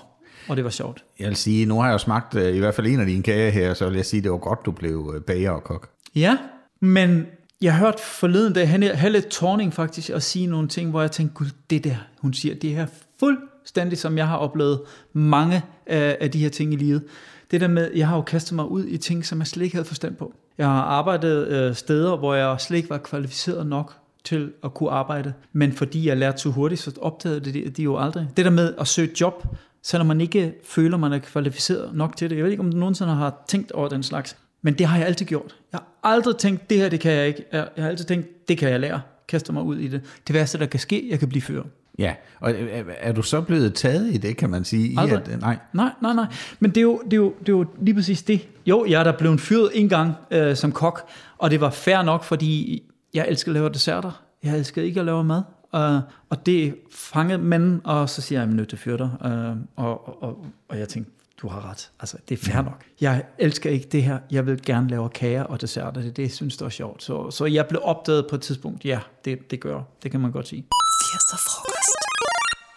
[0.47, 1.03] og det var sjovt.
[1.19, 3.23] Jeg vil sige, nu har jeg jo smagt øh, i hvert fald en af dine
[3.23, 5.89] kager her, så vil jeg sige, det var godt, du blev øh, bager og kok.
[6.15, 6.37] Ja,
[6.79, 7.25] men
[7.65, 9.23] jeg hørte forleden dag Helle, Helle
[9.71, 12.85] faktisk at sige nogle ting, hvor jeg tænkte, gud, det der, hun siger, det er
[13.19, 14.81] fuldstændig, som jeg har oplevet
[15.13, 17.03] mange af, af de her ting i livet.
[17.51, 19.75] Det der med, jeg har jo kastet mig ud i ting, som jeg slet ikke
[19.75, 20.33] havde forstand på.
[20.57, 24.89] Jeg har arbejdet øh, steder, hvor jeg slet ikke var kvalificeret nok til at kunne
[24.89, 28.27] arbejde, men fordi jeg lærte så hurtigt, så opdagede det de jo aldrig.
[28.37, 29.47] Det der med at søge job,
[29.83, 32.35] selvom man ikke føler, man er kvalificeret nok til det.
[32.35, 34.37] Jeg ved ikke, om du nogensinde har tænkt over den slags.
[34.61, 35.55] Men det har jeg altid gjort.
[35.71, 37.43] Jeg har aldrig tænkt, det her, det kan jeg ikke.
[37.51, 39.01] Jeg har altid tænkt, det kan jeg lære.
[39.27, 40.01] Kaster mig ud i det.
[40.27, 41.63] Det værste, der kan ske, jeg kan blive fører.
[41.99, 44.87] Ja, og øh, er- du så blevet taget i det, kan man sige?
[44.87, 45.17] I Aldrig.
[45.21, 45.57] at, øh, nej.
[45.73, 46.25] Nej, nej, nej.
[46.59, 48.47] Men det er jo, det er jo, det er jo lige præcis det.
[48.65, 52.01] Jo, jeg er der blevet fyret en gang øh, som kok, og det var fair
[52.01, 54.23] nok, fordi jeg elsker at lave desserter.
[54.43, 55.41] Jeg elsker ikke at lave mad.
[55.73, 55.81] Uh,
[56.29, 59.09] og det fangede manden, og så siger jeg, jeg er nødt til at fyre dig.
[59.25, 61.91] Uh, og, og, og, og jeg tænkte, du har ret.
[61.99, 62.83] Altså, det er fair nok.
[63.01, 64.19] Jeg elsker ikke det her.
[64.31, 65.91] Jeg vil gerne lave kager og desserter.
[66.01, 67.03] Det er det, jeg synes, det var sjovt.
[67.03, 68.85] Så, så jeg blev opdaget på et tidspunkt.
[68.85, 69.81] Ja, det, det gør.
[70.03, 70.65] Det kan man godt sige.
[71.03, 71.95] 80'er-frokost.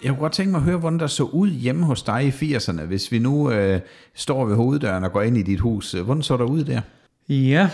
[0.02, 2.54] Jeg kunne godt tænke mig at høre, hvordan der så ud hjemme hos dig i
[2.54, 3.80] 80'erne, hvis vi nu øh,
[4.14, 5.92] står ved hoveddøren og går ind i dit hus.
[5.92, 6.80] Hvordan så der ud der?
[7.28, 7.70] Ja,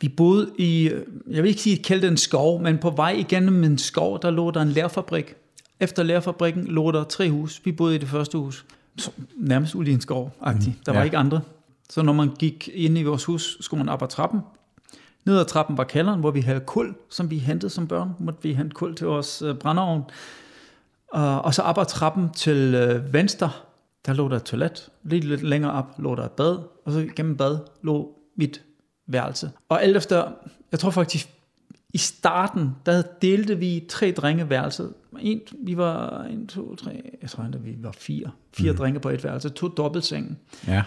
[0.00, 0.90] vi boede i,
[1.30, 4.30] jeg vil ikke sige kalde det en skov, men på vej igennem en skov, der
[4.30, 5.34] lå der en lærfabrik.
[5.80, 7.60] Efter lærfabrikken lå der tre hus.
[7.64, 8.64] Vi boede i det første hus.
[9.36, 10.70] Nærmest ude i en skov -agtig.
[10.86, 11.04] Der var ja.
[11.04, 11.40] ikke andre.
[11.90, 14.40] Så når man gik ind i vores hus, skulle man op ad trappen.
[15.24, 18.10] Ned ad trappen var kælderen, hvor vi havde kul, som vi hentede som børn.
[18.18, 20.02] Måtte vi hente kul til vores øh, brændeovn.
[21.12, 23.50] Og, og så op ad trappen til øh, venstre,
[24.06, 24.88] der lå der et toilet.
[25.02, 28.62] Lidt, lidt længere op lå der et bad, og så gennem bad lå mit
[29.06, 29.50] værelse.
[29.68, 30.32] Og alt efter,
[30.72, 31.28] jeg tror faktisk,
[31.92, 34.92] i starten, der delte vi tre drenge værelset.
[35.20, 38.30] En, vi var en, to, tre, jeg tror, at vi var fire.
[38.52, 38.78] Fire mm.
[38.78, 40.38] drenge på et værelse, to dobbeltsengen.
[40.66, 40.82] Ja.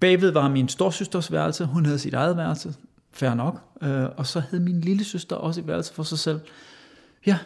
[0.00, 2.74] Bagved var min storsøsters værelse, hun havde sit eget værelse,
[3.12, 3.60] fair nok.
[3.82, 6.40] Øh, og så havde min lille søster også et værelse for sig selv.
[7.26, 7.38] Ja,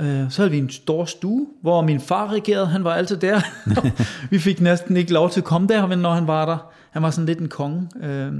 [0.00, 3.40] øh, så havde vi en stor stue, hvor min far regerede, han var altid der.
[4.30, 7.02] vi fik næsten ikke lov til at komme der, men når han var der, han
[7.02, 7.88] var sådan lidt en konge.
[8.02, 8.32] Øh,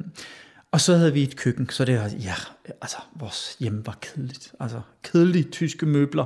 [0.76, 2.34] Og så havde vi et køkken, så det var, ja,
[2.82, 4.52] altså, vores hjem var kedeligt.
[4.60, 6.24] Altså, kedelige tyske møbler,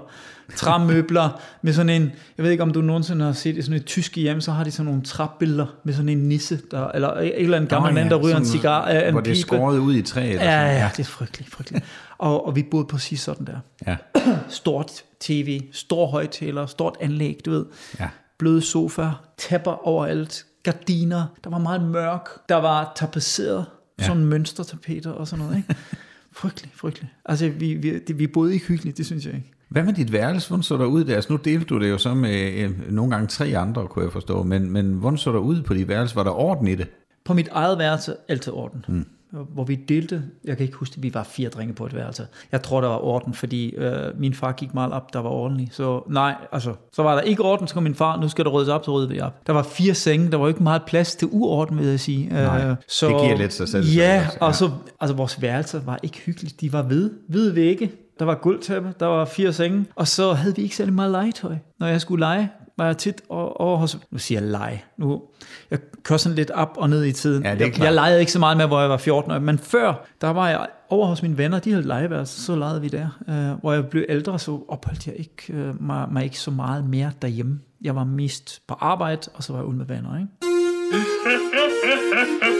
[0.56, 3.86] træmøbler, med sådan en, jeg ved ikke, om du nogensinde har set i sådan et
[3.86, 7.32] tyske hjem, så har de sådan nogle træbilleder med sådan en nisse, der, eller en
[7.32, 9.36] eller anden gammel Nå ja, mand, der ryger en cigar, øh, en Hvor det er
[9.36, 10.28] skåret ud i træ.
[10.28, 10.76] Eller Ja, sådan.
[10.76, 11.84] ja, det er frygteligt, frygteligt.
[12.18, 13.58] og, og vi boede præcis sådan der.
[13.86, 13.96] ja.
[14.48, 17.66] Stort tv, stor højtaler, stort anlæg, du ved.
[18.00, 18.08] Ja.
[18.38, 23.66] Bløde sofaer, tæpper overalt, gardiner, der var meget mørk, der var tapetseret,
[24.00, 24.06] ja.
[24.06, 25.74] sådan mønstertapeter og sådan noget, ikke?
[26.32, 27.12] frygteligt, frygteligt.
[27.24, 29.50] Altså, vi, vi, det, vi boede ikke hyggeligt, det synes jeg ikke.
[29.68, 30.48] Hvad med dit værelse?
[30.48, 31.14] Hvordan så der ud der?
[31.14, 34.12] Altså, nu delte du det jo så med øh, nogle gange tre andre, kunne jeg
[34.12, 34.42] forstå.
[34.42, 36.16] Men, men hvordan så der ud på dit værelse?
[36.16, 36.86] Var der orden i det?
[37.24, 38.84] På mit eget værelse, altid orden.
[38.88, 39.06] Mm.
[39.32, 42.26] Hvor vi delte, jeg kan ikke huske det, vi var fire drenge på et værelse.
[42.52, 45.68] Jeg tror, der var orden, fordi øh, min far gik meget op, der var ordentlig.
[45.72, 48.50] Så nej, altså, så var der ikke orden, så kom min far, nu skal der
[48.50, 49.46] ryddes op, så rydde vi op.
[49.46, 52.28] Der var fire senge, der var ikke meget plads til uorden, vil jeg sige.
[52.28, 54.26] Nej, Øh, så, det giver lidt sig selv, Ja, ja.
[54.40, 56.60] og så, altså vores værelser var ikke hyggeligt.
[56.60, 60.56] De var hvide, hvide vægge, der var gulvtæppe, der var fire senge, og så havde
[60.56, 61.54] vi ikke særlig meget legetøj.
[61.78, 62.48] Når jeg skulle lege,
[62.80, 63.98] var jeg tit over, hos...
[64.10, 64.84] Nu siger jeg lege.
[64.98, 65.22] Nu,
[65.70, 67.44] jeg kører sådan lidt op og ned i tiden.
[67.44, 67.86] Ja, det er jeg, klart.
[67.86, 70.48] jeg legede ikke så meget med, hvor jeg var 14 år, men før, der var
[70.48, 73.08] jeg over hos mine venner, de havde legeværelse, så legede vi der.
[73.28, 76.84] Øh, hvor jeg blev ældre, så opholdt jeg ikke, øh, mig, mig ikke så meget
[76.84, 77.60] mere derhjemme.
[77.82, 80.28] Jeg var mest på arbejde, og så var jeg ude med venner, ikke?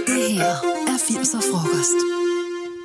[0.07, 0.53] Det her
[0.89, 2.30] er 80'er frokost.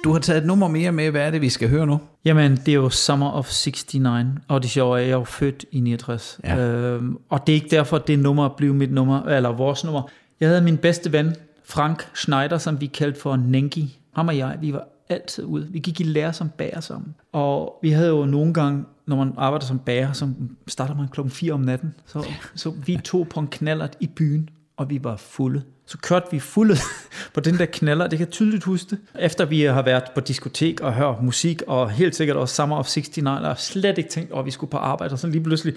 [0.06, 1.12] Du har taget et nummer mere med.
[1.12, 2.00] Hvad er det, vi skal høre nu?
[2.26, 5.66] Jamen, det er jo Summer of 69, og det sjove er, at jeg er født
[5.72, 6.40] i 69.
[6.44, 6.58] Ja.
[6.58, 10.02] Øhm, og det er ikke derfor, at det nummer blev mit nummer, eller vores nummer.
[10.40, 14.00] Jeg havde min bedste ven, Frank Schneider, som vi kaldte for Nengi.
[14.16, 15.68] Ham og jeg, vi var altid ude.
[15.72, 17.16] Vi gik i lære som bager sammen.
[17.32, 20.30] Og vi havde jo nogle gange, når man arbejder som bager, så
[20.68, 21.94] starter man klokken 4 om natten.
[22.06, 25.62] Så, så vi tog på en knallert i byen, og vi var fulde.
[25.88, 26.78] Så kørte vi fulde
[27.34, 28.90] på den der knaller, det kan jeg tydeligt huske.
[28.90, 29.00] Det.
[29.20, 32.98] Efter vi har været på diskotek og hørt musik, og helt sikkert også Summer of
[32.98, 35.74] 69, og slet ikke tænkt at vi skulle på arbejde, og så lige pludselig,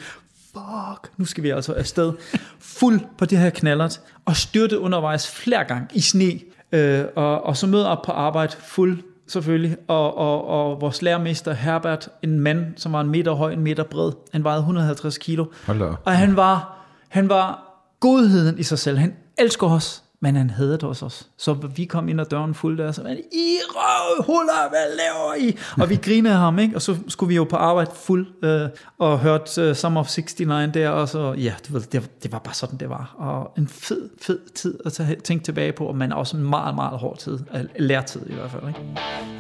[0.53, 2.13] fuck, nu skal vi altså afsted.
[2.59, 6.41] Fuld på det her knallert, og styrte undervejs flere gange i sne,
[6.73, 11.53] øh, og, og så møder op på arbejde fuld selvfølgelig, og, og, og vores lærermester
[11.53, 15.47] Herbert, en mand, som var en meter høj, en meter bred, han vejede 150 kilo,
[15.67, 17.65] Hold da og han var, han var
[18.01, 18.99] godheden i sig selv.
[18.99, 21.25] Han elsker os, men han hadede os også.
[21.37, 25.57] Så vi kom ind ad døren fuld der, så var I røvhuller, hvad laver I?
[25.83, 26.75] Og vi grinede ham, ikke?
[26.77, 30.75] Og så skulle vi jo på arbejde fuld, øh, og hørte øh, Summer of 69
[30.75, 33.15] der, og så, ja, du ved, det, det var bare sådan, det var.
[33.19, 36.99] Og en fed, fed tid at tage, tænke tilbage på, men også en meget, meget
[36.99, 37.39] hård tid,
[37.79, 38.81] lærtid i hvert fald, ikke?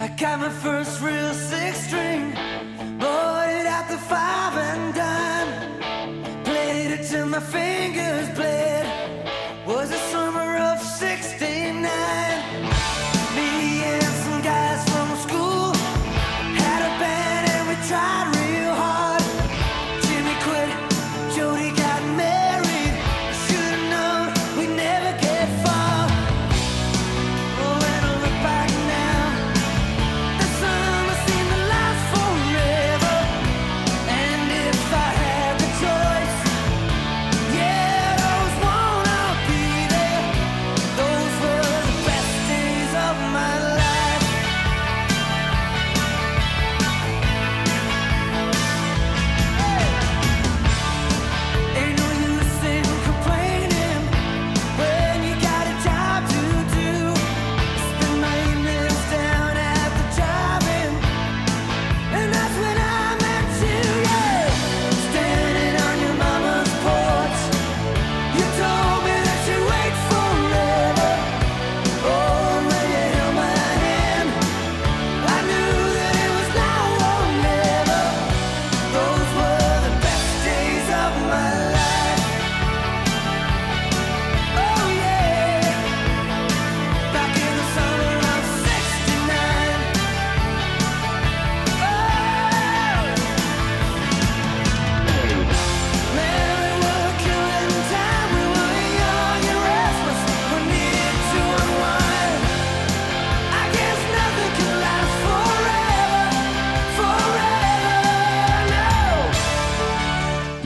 [0.00, 2.34] I got my first real six string,
[3.00, 5.50] bought it at the five and dime.
[6.44, 8.67] Played it till my fingers bled.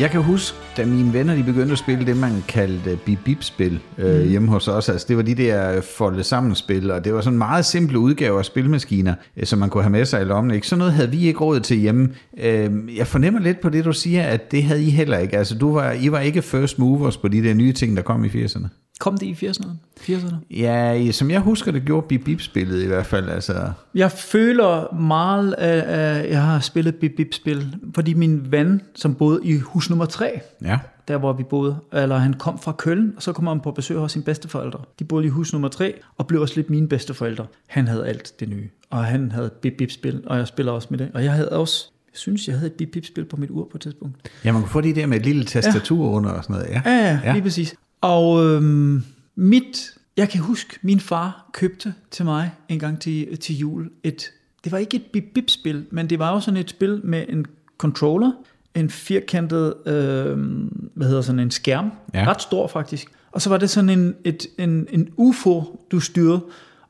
[0.03, 4.27] Jeg kan huske, da mine venner de begyndte at spille det, man kaldte bip-bip-spil øh,
[4.27, 4.88] hjemme hos os.
[4.88, 8.38] Altså, det var de der folde sammen spil, og det var sådan meget simple udgaver
[8.38, 10.55] af spilmaskiner, øh, som man kunne have med sig i lommen.
[10.55, 10.67] Ikke?
[10.67, 12.09] Sådan noget havde vi ikke råd til hjemme.
[12.41, 15.38] Øh, jeg fornemmer lidt på det, du siger, at det havde I heller ikke.
[15.38, 18.25] Altså, du var, I var ikke first movers på de der nye ting, der kom
[18.25, 18.69] i 80'erne.
[19.03, 19.69] Kom det i 80'erne?
[20.01, 20.35] 80'erne?
[20.51, 23.29] Ja, som jeg husker, det gjorde Bip Bip-spillet i hvert fald.
[23.29, 29.15] Altså, Jeg føler meget, at jeg har spillet Bip Bip spil, fordi min ven, som
[29.15, 30.79] boede i hus nummer 3, ja.
[31.09, 33.97] der hvor vi boede, eller han kom fra Køln, og så kom han på besøg
[33.99, 34.81] hos sine bedsteforældre.
[34.99, 37.47] De boede i hus nummer 3, og blev også lidt mine bedsteforældre.
[37.67, 40.88] Han havde alt det nye, og han havde Bip Bip spil, og jeg spiller også
[40.91, 41.11] med det.
[41.15, 43.65] Og jeg havde også, jeg synes, jeg havde et Bip Bip spil på mit ur
[43.73, 44.31] på et tidspunkt.
[44.45, 46.17] ja, man kunne få de der med et lille tastatur ja.
[46.17, 46.71] under og sådan noget.
[46.71, 47.19] Ja, ja, Ja.
[47.25, 47.33] ja.
[47.33, 47.75] lige præcis.
[48.03, 53.59] Og øhm, mit, jeg kan huske, min far købte til mig en gang til, til
[53.59, 54.23] jul et,
[54.65, 57.47] det var ikke et bip-bip-spil, men det var jo sådan et spil med en
[57.79, 58.33] controller,
[58.75, 62.31] en firkantet, øhm, hvad hedder sådan en skærm, ja.
[62.31, 63.12] ret stor faktisk.
[63.33, 66.41] Og så var det sådan en, et, en, en UFO, du styrede,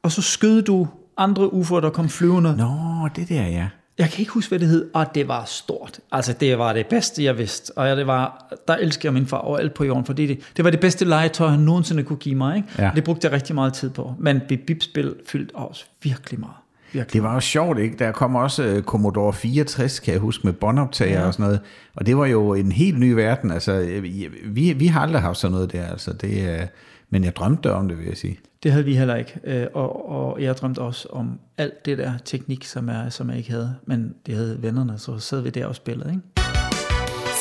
[0.03, 2.57] og så skød du andre UFO'er, der kom flyvende.
[2.57, 3.69] Nå, det der, ja.
[3.99, 6.01] Jeg kan ikke huske, hvad det hed, og det var stort.
[6.13, 7.79] Altså, det var det bedste, jeg vidste.
[7.79, 10.71] Og det var, der elsker jeg min far overalt på jorden, fordi det, det var
[10.71, 12.57] det bedste legetøj, han nogensinde kunne give mig.
[12.57, 12.69] Ikke?
[12.79, 12.91] Ja.
[12.95, 14.15] Det brugte jeg rigtig meget tid på.
[14.19, 16.55] Men Bip-Bip-spil fyldte også virkelig meget.
[16.93, 17.13] Virkelig.
[17.13, 17.97] Det var jo sjovt, ikke?
[17.99, 21.27] Der kom også uh, Commodore 64, kan jeg huske, med båndoptager ja.
[21.27, 21.61] og sådan noget.
[21.95, 23.51] Og det var jo en helt ny verden.
[23.51, 24.03] Altså, øh,
[24.45, 25.87] vi, vi har aldrig haft sådan noget der.
[25.87, 26.67] Altså, det, uh,
[27.13, 28.39] men jeg drømte om det, vil jeg sige.
[28.63, 29.41] Det havde vi heller ikke.
[29.45, 33.39] Øh, Og, og jeg drømte også om alt det der teknik, som jeg, som jeg
[33.39, 33.75] ikke havde.
[33.87, 36.11] Men det havde vennerne, så sad vi der og spillede.
[36.11, 36.23] Ikke?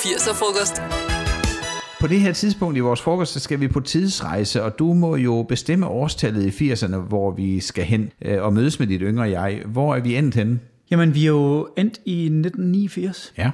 [0.02, 0.82] 80'er frokost.
[2.02, 5.16] På det her tidspunkt i vores frokost, så skal vi på tidsrejse, og du må
[5.16, 9.30] jo bestemme årstallet i 80'erne, hvor vi skal hen øh, og mødes med dit yngre
[9.30, 9.62] jeg.
[9.66, 10.60] Hvor er vi endt henne?
[10.92, 13.34] Jamen, vi er jo endt i 1989.
[13.38, 13.52] Ja.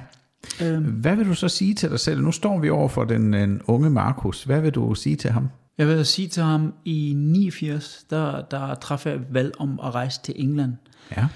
[0.62, 2.22] Øhm, Hvad vil du så sige til dig selv?
[2.22, 4.44] Nu står vi over for den, den unge Markus.
[4.44, 5.48] Hvad vil du sige til ham?
[5.78, 10.20] Jeg vil sige til ham, i 89, der, der træffede jeg valg om at rejse
[10.22, 10.72] til England.
[11.16, 11.26] Ja.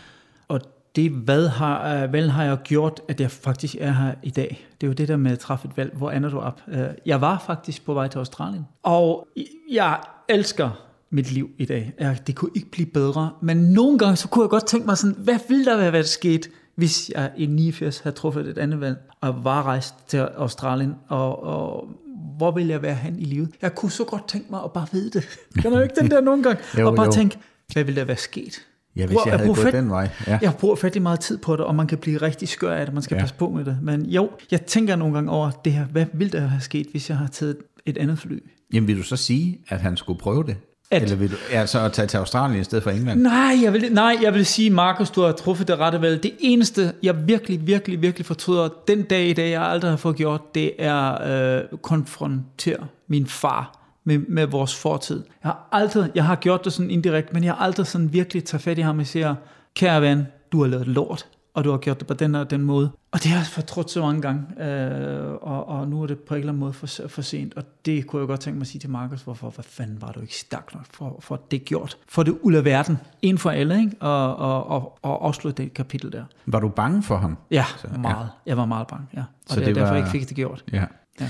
[0.49, 0.61] Og
[0.97, 4.67] det hvad har, øh, valg har jeg gjort, at jeg faktisk er her i dag.
[4.81, 5.93] Det er jo det der med at træffe et valg.
[5.97, 6.61] Hvor ender du op?
[6.69, 8.67] Øh, Jeg var faktisk på vej til Australien.
[8.83, 9.29] Og
[9.71, 10.71] jeg elsker
[11.11, 11.93] mit liv i dag.
[12.27, 13.31] Det kunne ikke blive bedre.
[13.43, 16.09] Men nogle gange, så kunne jeg godt tænke mig sådan, hvad ville der være været
[16.09, 20.95] sket, hvis jeg i 89 havde truffet et andet valg, og var rejst til Australien,
[21.09, 21.89] og, og
[22.37, 23.51] hvor vil jeg være hen i livet?
[23.63, 25.29] Jeg kunne så godt tænke mig at bare vide det.
[25.63, 26.63] Kan du ikke den der nogle gange?
[26.79, 27.13] Jo, og bare jo.
[27.13, 27.39] tænke,
[27.73, 28.59] hvad ville der være sket?
[28.97, 30.09] Ja, hvis Hvor- jeg havde bruger gået fat- den vej.
[30.27, 30.39] Ja.
[30.43, 32.95] Jeg bruger rigtig meget tid på det, og man kan blive rigtig skør af det.
[32.95, 33.21] Man skal Ja.
[33.21, 33.79] passe på med det.
[33.83, 35.85] Men jo, jeg tænker nogle gange over det her.
[35.85, 38.39] Hvad ville der have sket, hvis jeg havde taget et andet fly?
[38.73, 40.57] Jamen vil du så sige, at han skulle prøve det?
[40.93, 43.21] At- Eller vil du altså at tage til Australien i stedet for England?
[43.21, 46.23] Nej, jeg vil, nej, jeg vil sige, Markus, du har truffet det rette valg.
[46.23, 50.17] Det eneste, jeg virkelig, virkelig, virkelig fortryder den dag i dag, jeg aldrig har fået
[50.17, 51.23] gjort, det er
[51.63, 55.23] øh, konfrontere min far med, med vores fortid.
[55.45, 58.45] Jeg har aldrig, jeg har gjort det sådan indirekte, men jeg har aldrig sådan virkelig
[58.45, 59.35] taget fat i ham og siger,
[59.77, 62.63] kære ven, du har lavet lort, og du har gjort det på den og den
[62.63, 62.91] måde.
[63.11, 66.35] Og det har jeg fortrudt så mange gange, øh, og, og nu er det på
[66.35, 68.67] en eller anden måde for, for sent, og det kunne jeg godt tænke mig at
[68.69, 71.99] sige til Markus, hvorfor, hvad fanden var du ikke stærk nok for, for det gjort?
[72.09, 73.97] For det ud af verden, en for alle, ikke?
[74.01, 76.25] Og, og, og, og afslutte det kapitel der.
[76.47, 77.37] Var du bange for ham?
[77.51, 78.17] Ja, Så, meget.
[78.47, 78.51] Ja.
[78.51, 79.21] Jeg var meget bange, ja.
[79.21, 80.65] Og Så det, det er derfor, var- jeg ikke fik det gjort.
[80.73, 80.85] Ja.
[81.21, 81.29] Ja.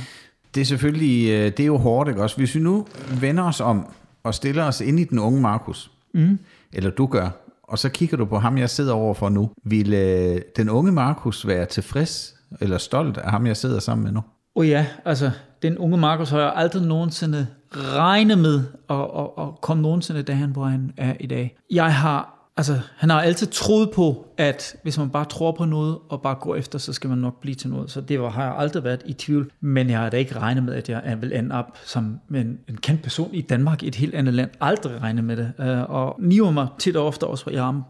[0.54, 2.36] Det er selvfølgelig, øh, det er jo hårdt, ikke også?
[2.36, 2.86] Hvis vi nu
[3.20, 3.86] vender os om
[4.24, 6.38] og stiller os ind i den unge Markus, mm.
[6.72, 7.28] eller du gør,
[7.72, 11.46] og så kigger du på ham, jeg sidder overfor nu, vil øh, den unge Markus
[11.46, 14.20] være tilfreds eller stolt af ham, jeg sidder sammen med nu?
[14.54, 15.30] Oh ja, altså,
[15.62, 20.50] den unge Markus har jeg aldrig nogensinde regnet med at, at, at komme nogensinde derhen,
[20.50, 21.56] hvor han er i dag.
[21.70, 25.98] Jeg har, altså, han har altid troet på, at hvis man bare tror på noget
[26.08, 27.90] og bare går efter, så skal man nok blive til noget.
[27.90, 29.50] Så det var, har jeg aldrig været i tvivl.
[29.60, 32.76] Men jeg har da ikke regnet med, at jeg vil ende op som en, en
[32.76, 34.50] kendt person i Danmark, i et helt andet land.
[34.60, 35.52] Aldrig regnet med det.
[35.60, 37.82] Øh, Og niver mig tit og ofte også på armen,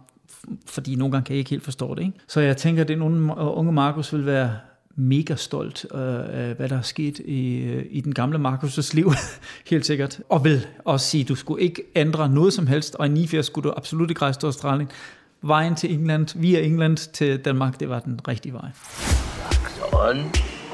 [0.67, 2.03] fordi nogle gange kan jeg ikke helt forstå det.
[2.03, 2.19] Ikke?
[2.29, 4.51] Så jeg tænker, at den unge, unge Markus vil være
[4.97, 9.13] mega stolt af, hvad der er sket i, øh, i den gamle Markus' liv,
[9.71, 10.21] helt sikkert.
[10.29, 13.47] Og vil også sige, at du skulle ikke ændre noget som helst, og i 89
[13.47, 14.91] skulle du absolut ikke rejse til Australien.
[15.43, 18.71] Vejen til England, via England til Danmark, det var den rigtige vej.
[19.39, 20.19] Wax on,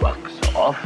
[0.03, 0.79] wax off.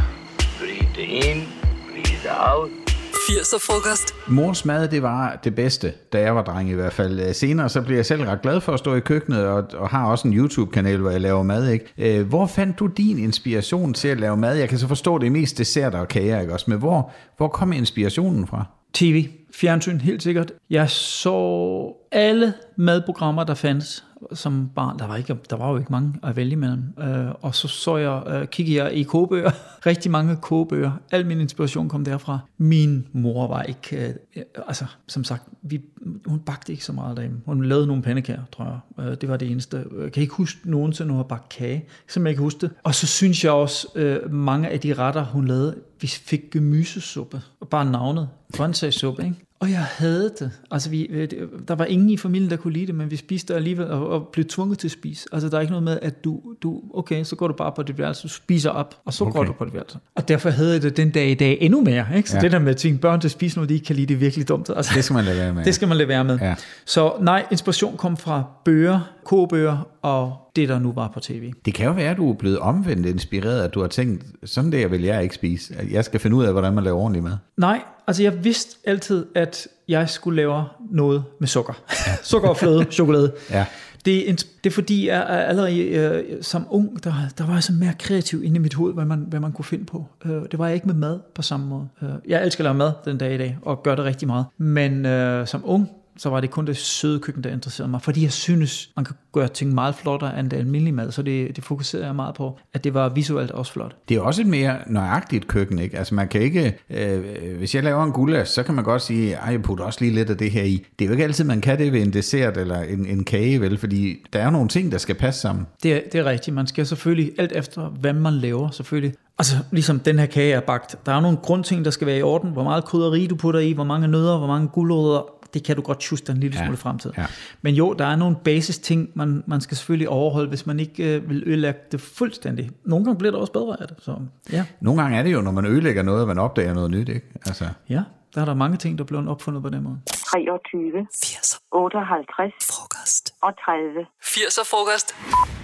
[0.58, 1.48] Breathe in,
[1.90, 2.91] breathe out.
[3.28, 4.14] 80'er frokost.
[4.28, 7.20] Mors mad, det var det bedste, da jeg var dreng i hvert fald.
[7.20, 9.88] Øh, Senere så blev jeg selv ret glad for at stå i køkkenet, og, og
[9.88, 11.68] har også en YouTube-kanal, hvor jeg laver mad.
[11.68, 12.18] Ikke?
[12.20, 14.56] Øh, Hvor fandt du din inspiration til at lave mad?
[14.56, 16.66] Jeg kan så forstå, det er mest desserter og kager, ikke også?
[16.68, 18.64] Men hvor, hvor kom inspirationen fra?
[18.94, 20.52] TV, fjernsyn, helt sikkert.
[20.70, 24.98] Jeg så alle madprogrammer, der fandtes som barn.
[24.98, 26.82] Der var, ikke, der var jo ikke mange at vælge mellem.
[26.98, 29.50] Øh, og så så jeg, øh, kiggede jeg i kogebøger,
[29.86, 30.92] rigtig mange kogebøger.
[31.10, 32.38] Al min inspiration kom derfra.
[32.58, 35.80] Min mor var ikke, øh, altså som sagt, vi,
[36.26, 37.40] hun bagte ikke så meget derhjemme.
[37.46, 39.06] Hun lavede nogle pandekager, tror jeg.
[39.06, 39.84] Øh, det var det eneste.
[40.02, 42.70] Jeg kan ikke huske nogensinde, hun har bagt kage, som jeg kan huske det.
[42.82, 47.42] Og så synes jeg også, øh, mange af de retter, hun lavede, vi fik gemysesuppe
[47.70, 48.28] bare navnet.
[48.52, 49.36] Grøntsagssuppe, ikke?
[49.62, 50.50] Og jeg havde det.
[50.70, 51.28] Altså, vi, øh,
[51.68, 54.08] der var ingen i familien, der kunne lide det, men vi spiste det alligevel og,
[54.08, 55.28] og blev tvunget til at spise.
[55.32, 57.82] Altså, der er ikke noget med, at du, du okay, så går du bare på
[57.82, 59.32] dit værelse, du spiser op, og så okay.
[59.32, 59.98] går du på dit værelse.
[60.14, 62.30] Og derfor havde jeg det den dag i dag endnu mere, ikke?
[62.30, 62.42] Så ja.
[62.42, 64.14] det der med at tvinge børn til at spise noget, de ikke kan lide, det
[64.14, 64.70] er virkelig dumt.
[64.76, 65.64] Altså, Det skal man lade være med.
[65.68, 66.38] det skal man lade være med.
[66.38, 66.54] Ja.
[66.84, 71.52] Så nej, inspiration kom fra bøger, kogebøger og det, der nu var på tv.
[71.64, 74.72] Det kan jo være, at du er blevet omvendt inspireret, at du har tænkt, sådan
[74.72, 75.74] der vil jeg ikke spise.
[75.90, 77.32] Jeg skal finde ud af, hvordan man laver ordentlig mad.
[77.56, 81.72] Nej, altså jeg vidste altid, at jeg skulle lave noget med sukker.
[82.22, 83.32] sukker og fløde, chokolade.
[83.50, 83.66] Ja.
[84.04, 87.62] Det er, det er fordi, jeg er allerede øh, som ung, der, der var jeg
[87.62, 90.06] så mere kreativ inde i mit hoved, hvad man, hvad man kunne finde på.
[90.24, 91.88] Øh, det var jeg ikke med mad på samme måde.
[92.02, 94.46] Øh, jeg elsker at lave mad den dag i dag, og gør det rigtig meget.
[94.58, 98.02] Men øh, som ung, så var det kun det søde køkken, der interesserede mig.
[98.02, 101.12] Fordi jeg synes, man kan gøre ting meget flottere end det almindelige mad.
[101.12, 103.96] Så det, det fokuserede jeg meget på, at det var visuelt også flot.
[104.08, 105.98] Det er også et mere nøjagtigt køkken, ikke?
[105.98, 109.34] Altså man kan ikke, øh, hvis jeg laver en gulas, så kan man godt sige,
[109.34, 110.86] ej, jeg putter også lige lidt af det her i.
[110.98, 113.60] Det er jo ikke altid, man kan det ved en dessert eller en, en kage,
[113.60, 113.78] vel?
[113.78, 115.66] Fordi der er jo nogle ting, der skal passe sammen.
[115.82, 116.54] Det er, det er rigtigt.
[116.54, 119.14] Man skal selvfølgelig, alt efter hvad man laver, selvfølgelig.
[119.38, 120.96] Altså, ligesom den her kage er bagt.
[121.06, 122.50] Der er nogle grundting, der skal være i orden.
[122.50, 125.41] Hvor meget krydderi du putter i, hvor mange nødder, hvor mange gulerødder.
[125.54, 127.10] Det kan du godt tjuste en lille Ja, smule frem til.
[127.18, 127.26] ja.
[127.62, 131.16] Men jo, der er nogle basis ting, man, man skal selvfølgelig overholde, hvis man ikke
[131.16, 132.70] øh, vil ødelægge det fuldstændig.
[132.84, 133.96] Nogle gange bliver det også bedre af det.
[134.00, 134.16] Så
[134.52, 137.08] ja, Nogle gange er det jo, når man ødelægger noget, at man opdager noget nyt,
[137.08, 137.26] ikke?
[137.46, 138.02] Altså, ja
[138.34, 139.98] der er der mange ting, der bliver opfundet på den måde.
[140.06, 143.34] 23, 80'er 58 frokost.
[143.42, 144.06] og 30.
[144.22, 145.14] 80'er frokost.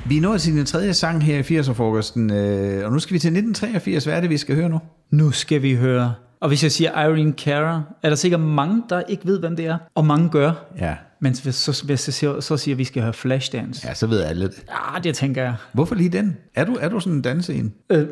[0.09, 3.19] vi er nået til den tredje sang her i 80'er-frokosten, øh, og nu skal vi
[3.19, 4.05] til 1983.
[4.05, 4.81] Hvad er det, vi skal høre nu?
[5.11, 6.15] Nu skal vi høre.
[6.41, 9.67] Og hvis jeg siger Irene Cara, er der sikkert mange, der ikke ved, hvem det
[9.67, 9.79] er.
[9.95, 10.53] Og mange gør.
[10.79, 13.89] Ja, Men så, jeg siger, så siger, at vi skal have Flashdance.
[13.89, 14.65] ja så ved alle det.
[14.69, 15.55] Ja, det tænker jeg.
[15.73, 16.37] Hvorfor lige den?
[16.55, 17.73] Er du, er du sådan en dansein?
[17.91, 18.07] Øh,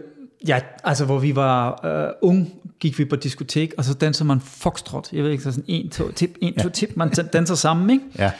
[0.48, 4.40] ja, altså hvor vi var øh, ung, gik vi på diskotek, og så danser man
[4.40, 5.12] foxtrot.
[5.12, 6.90] Jeg ved ikke, så sådan en, to, tip, en, to, tip.
[6.96, 8.04] Man danser sammen, ikke?
[8.18, 8.30] Ja.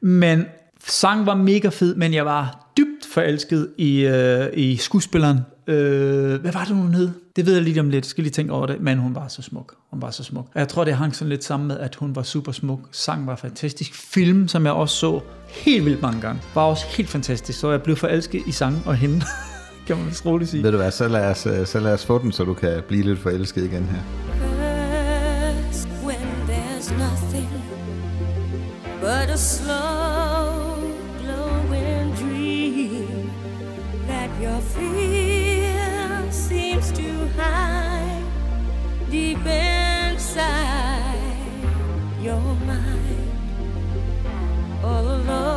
[0.00, 0.44] Men
[0.86, 5.38] sang var mega fed, men jeg var dybt forelsket i, øh, i skuespilleren.
[5.66, 7.10] Øh, hvad var det, hun hed?
[7.36, 9.42] Det ved jeg lige om lidt, skal lige tænke over det, men hun var så
[9.42, 9.74] smuk.
[9.90, 10.48] Hun var så smuk.
[10.54, 12.80] Og jeg tror, det hang sådan lidt sammen med, at hun var super smuk.
[12.92, 13.94] Sang var fantastisk.
[13.94, 17.58] Film, som jeg også så helt vildt mange gange, var også helt fantastisk.
[17.58, 19.24] Så jeg blev forelsket i sang og hende,
[19.86, 20.62] kan man vist roligt sige.
[20.62, 22.82] Ved du hvad, så lad, os, øh, så lad os få den, så du kan
[22.88, 24.51] blive lidt forelsket igen her.
[34.42, 38.24] Your fear seems to hide
[39.08, 41.16] deep inside
[42.20, 43.30] your mind.
[44.82, 45.51] All alone,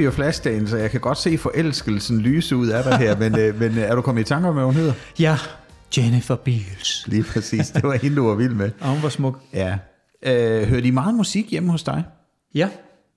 [0.00, 3.38] vi jo Flashdance, så jeg kan godt se forelskelsen lyse ud af dig her, men,
[3.38, 4.92] øh, men øh, er du kommet i tanke om, hvad hun hedder?
[5.18, 5.36] Ja,
[5.96, 7.06] Jennifer Beals.
[7.06, 8.70] Lige præcis, det var hende, du var vild med.
[8.80, 9.38] Og hun var smuk.
[9.52, 9.78] Ja.
[10.22, 12.04] Øh, hører de meget musik hjemme hos dig?
[12.54, 12.68] Ja,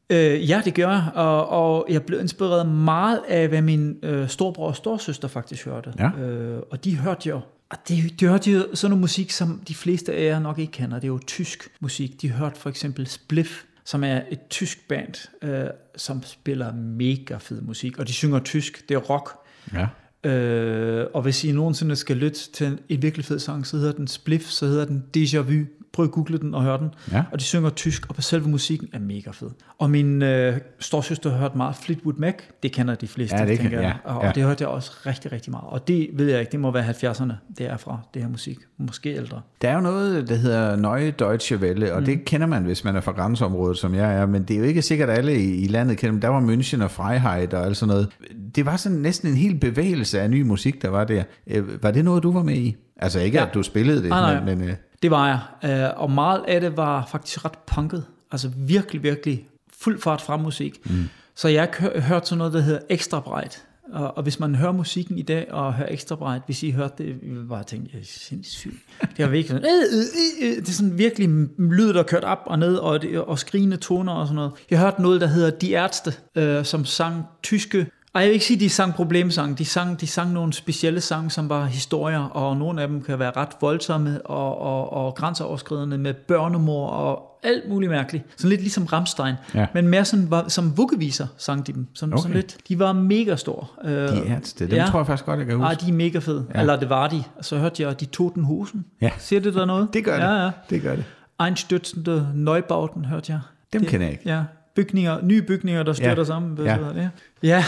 [0.10, 4.30] øh, ja det gør jeg, og, og jeg blev inspireret meget af, hvad min øh,
[4.30, 5.94] storbror og storsøster faktisk hørte.
[6.00, 6.24] Ja.
[6.24, 9.76] Øh, og de hørte jo, og de, de hørte jo sådan noget musik, som de
[9.76, 10.96] fleste af jer nok ikke kender.
[10.96, 12.22] Det er jo tysk musik.
[12.22, 17.62] De hørte for eksempel Spliff, som er et tysk band, øh, som spiller mega fed
[17.62, 18.90] musik, og de synger tysk.
[18.90, 19.30] Det er rock.
[19.74, 19.88] Ja.
[20.30, 23.92] Øh, og hvis I nogensinde skal lytte til en, en virkelig fed sang, så hedder
[23.92, 25.66] den Spliff, så hedder den Déjà Vu.
[25.94, 26.90] Prøv at google den og høre den.
[27.12, 27.24] Ja.
[27.32, 29.50] Og de synger tysk, og selve musikken er mega fed.
[29.80, 32.34] Og min øh, storsøster har hørt meget Fleetwood Mac.
[32.64, 33.96] Det kender de fleste, Ja, det kan- tænker jeg.
[34.06, 34.30] ja, Og, ja.
[34.30, 35.66] og det hørte jeg også rigtig, rigtig meget.
[35.68, 38.58] Og det ved jeg ikke, det må være 70'erne, det er fra, det her musik.
[38.78, 39.42] Måske ældre.
[39.62, 42.06] Der er jo noget, der hedder Neue Deutsche Welle, og mm.
[42.06, 44.66] det kender man, hvis man er fra grænseområdet, som jeg er, men det er jo
[44.66, 46.22] ikke sikkert, at alle i, i landet kender dem.
[46.22, 48.10] Der var München og Freiheit og alt sådan noget.
[48.56, 51.24] Det var sådan næsten en hel bevægelse af ny musik, der var der.
[51.48, 52.76] Øh, Var det noget, du var med i?
[52.98, 53.38] Altså ikke.
[53.38, 53.46] Ja.
[53.48, 54.46] at du spillede det, Nej, nej.
[54.46, 54.60] men...
[54.60, 55.28] men øh, Det var
[55.62, 55.72] jeg.
[55.72, 58.06] Øh, og meget af det var faktisk ret punket.
[58.32, 59.48] Altså virkelig, virkelig
[59.80, 60.80] fuld fart frem musik.
[60.86, 61.10] Mm.
[61.36, 63.64] Så jeg har hø- hørt sådan noget, der hedder Ekstra Bright.
[63.94, 67.04] Og, og hvis man hører musikken i dag og hører Ekstra Bright, hvis I hørte
[67.04, 68.74] det, vi vil bare tænke, det er sindssygt.
[69.18, 70.00] Det er virkelig sådan, øh,
[70.44, 71.30] øh, øh, det er sådan virkelig
[71.60, 74.52] lyd, der kørt op og ned, og, det, og skrigende toner og sådan noget.
[74.72, 78.46] Jeg hørte noget, der hedder De Ærzte, øh, som sang tyske ej, jeg vil ikke
[78.46, 79.56] sige, at de sang problemsange.
[79.56, 83.20] De sang, de sang nogle specielle sange, som var historier, og nogle af dem kan
[83.20, 88.24] være ret voldsomme og, og, og grænseoverskridende med børnemor og alt muligt mærkeligt.
[88.38, 89.36] Sådan lidt ligesom Ramstein.
[89.56, 89.68] Ja.
[89.74, 91.88] Men mere sådan, var, som vuggeviser sang de dem.
[91.94, 92.22] Sådan, Okay.
[92.22, 92.58] sådan lidt.
[92.68, 93.66] De var mega store.
[93.86, 94.86] De ærzte, dem ja.
[94.86, 95.66] tror jeg faktisk godt, jeg kan huske.
[95.68, 96.46] Ej, de er mega fede.
[96.50, 96.54] Ja.
[96.56, 96.60] Ja.
[96.62, 97.24] Eller det var de.
[97.42, 98.86] Så hørte jeg, de tog den husen.
[99.02, 99.12] Ja.
[99.18, 99.88] Siger det der noget?
[99.94, 100.24] Det gør det.
[100.24, 100.52] Ja, ja.
[100.70, 101.06] Det gør det.
[101.44, 103.40] Einstürzende Neubauten hørte jeg.
[103.74, 104.30] Dem det, kender jeg ikke.
[104.30, 104.44] Ja,
[104.76, 106.24] bygninger, nye bygninger, der styrter Ja.
[106.24, 106.52] sammen.
[106.52, 106.76] Hvad Ja.
[106.76, 107.10] hedder det?
[107.44, 107.64] Ja,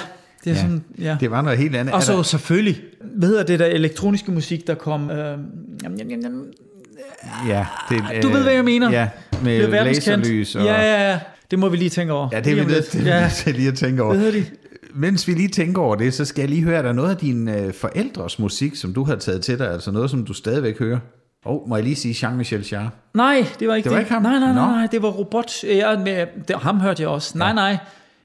[0.46, 0.62] det er Ja.
[0.62, 1.18] sådan, ja.
[1.20, 1.94] Det var noget helt andet.
[1.94, 2.82] Og så der- selvfølgelig,
[3.16, 5.12] hvad hedder det der elektroniske musik, der kom...
[5.12, 5.18] Øh,
[5.84, 6.44] jam, jam, jam, jam,
[7.48, 8.92] Ja, det, du ved, hvad jeg mener.
[8.92, 9.08] Ja,
[9.44, 10.56] med laserlys.
[10.56, 11.20] Og, Ja, ja, ja.
[11.52, 12.30] Det må vi lige tænke over.
[12.32, 13.30] Ja, det er Lige vi nødt til, Ja.
[13.46, 14.14] lige at tænke over.
[14.16, 14.46] Hvad hedder de?
[14.96, 17.18] Mens vi lige tænker over det, så skal jeg lige høre, er der noget af
[17.18, 20.80] dine øh, forældres musik, som du har taget til dig, altså noget, som du stadigvæk
[20.80, 21.00] hører?
[21.46, 22.90] Oh, må jeg lige sige Jean-Michel Jarre?
[23.14, 24.22] Nej, det var ikke Det var ikke ham?
[24.22, 25.64] Nej, nej, nej, nej, det var robot.
[25.64, 27.38] Ja, med, det, ham hørte jeg også.
[27.38, 27.78] Nej, nej.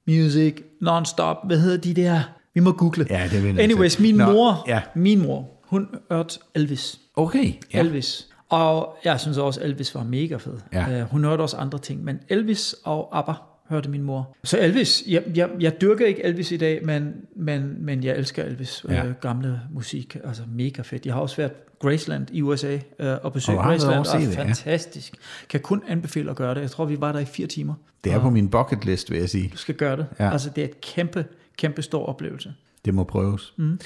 [0.06, 1.36] Music, non-stop.
[1.46, 2.20] Hvad hedder de der?
[2.54, 3.06] Vi må google.
[3.10, 3.62] Ja, det vi nødt til.
[3.62, 4.82] Anyways, min Nå, mor, ja.
[4.94, 6.98] min mor, hun hørte Elvis.
[7.16, 7.80] Okay, Ja.
[7.80, 8.26] Elvis.
[8.48, 10.58] Og jeg synes også, Elvis var mega fed.
[10.72, 11.00] Ja.
[11.00, 13.32] Øh, hun hørte også andre ting, men Elvis og ABBA
[13.68, 14.36] hørte min mor.
[14.44, 18.42] Så Elvis, jeg, jeg, jeg dyrker ikke Elvis i dag, men, men, men jeg elsker
[18.42, 19.06] Elvis ja.
[19.06, 20.16] øh, gamle musik.
[20.24, 21.06] Altså mega fedt.
[21.06, 24.42] Jeg har også været Graceland i USA øh, og besøgt Og Graceland, og det, ja.
[24.42, 25.14] fantastisk.
[25.48, 26.60] Kan kun anbefale at gøre det.
[26.60, 27.74] Jeg tror, vi var der i fire timer.
[28.04, 29.48] Det er på min bucket list, vil jeg sige.
[29.52, 30.06] Du skal gøre det.
[30.18, 30.24] Ja.
[30.24, 30.32] Ja.
[30.32, 31.24] Altså, det er et kæmpe,
[31.58, 32.52] kæmpe stor oplevelse.
[32.84, 33.54] Det må prøves.
[33.56, 33.78] Mm.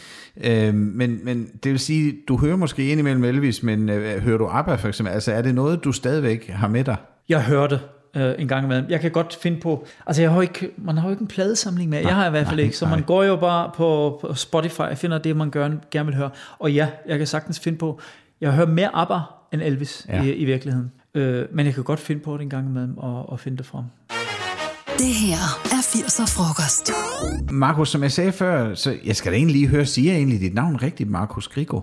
[0.44, 4.46] Øhm, men, men det vil sige, du hører måske indimellem Elvis, men øh, hører du
[4.46, 5.14] ABBA for eksempel?
[5.14, 6.96] Altså er det noget, du stadigvæk har med dig?
[7.28, 7.80] Jeg hørte
[8.16, 8.86] øh, en gang imellem.
[8.88, 9.86] Jeg kan godt finde på...
[10.06, 12.00] Altså, jeg har ikke, man har jo ikke en pladesamling med.
[12.00, 12.76] Jeg har i hvert fald nej, ikke.
[12.76, 12.94] Så nej.
[12.94, 16.30] man går jo bare på, på Spotify og finder det, man gør, gerne vil høre.
[16.58, 18.00] Og ja, jeg kan sagtens finde på...
[18.40, 19.20] Jeg hører mere ABBA
[19.52, 20.22] end Elvis Ja.
[20.22, 20.90] i, i virkeligheden.
[21.14, 23.66] Øh, men jeg kan godt finde på det en gang imellem og, og finde det
[23.66, 23.84] frem.
[24.98, 26.92] Det her er 80'er frokost.
[27.52, 30.40] Markus, som jeg sagde før, så jeg skal da egentlig lige høre, siger jeg egentlig
[30.40, 31.80] dit navn rigtigt, Markus Grigo?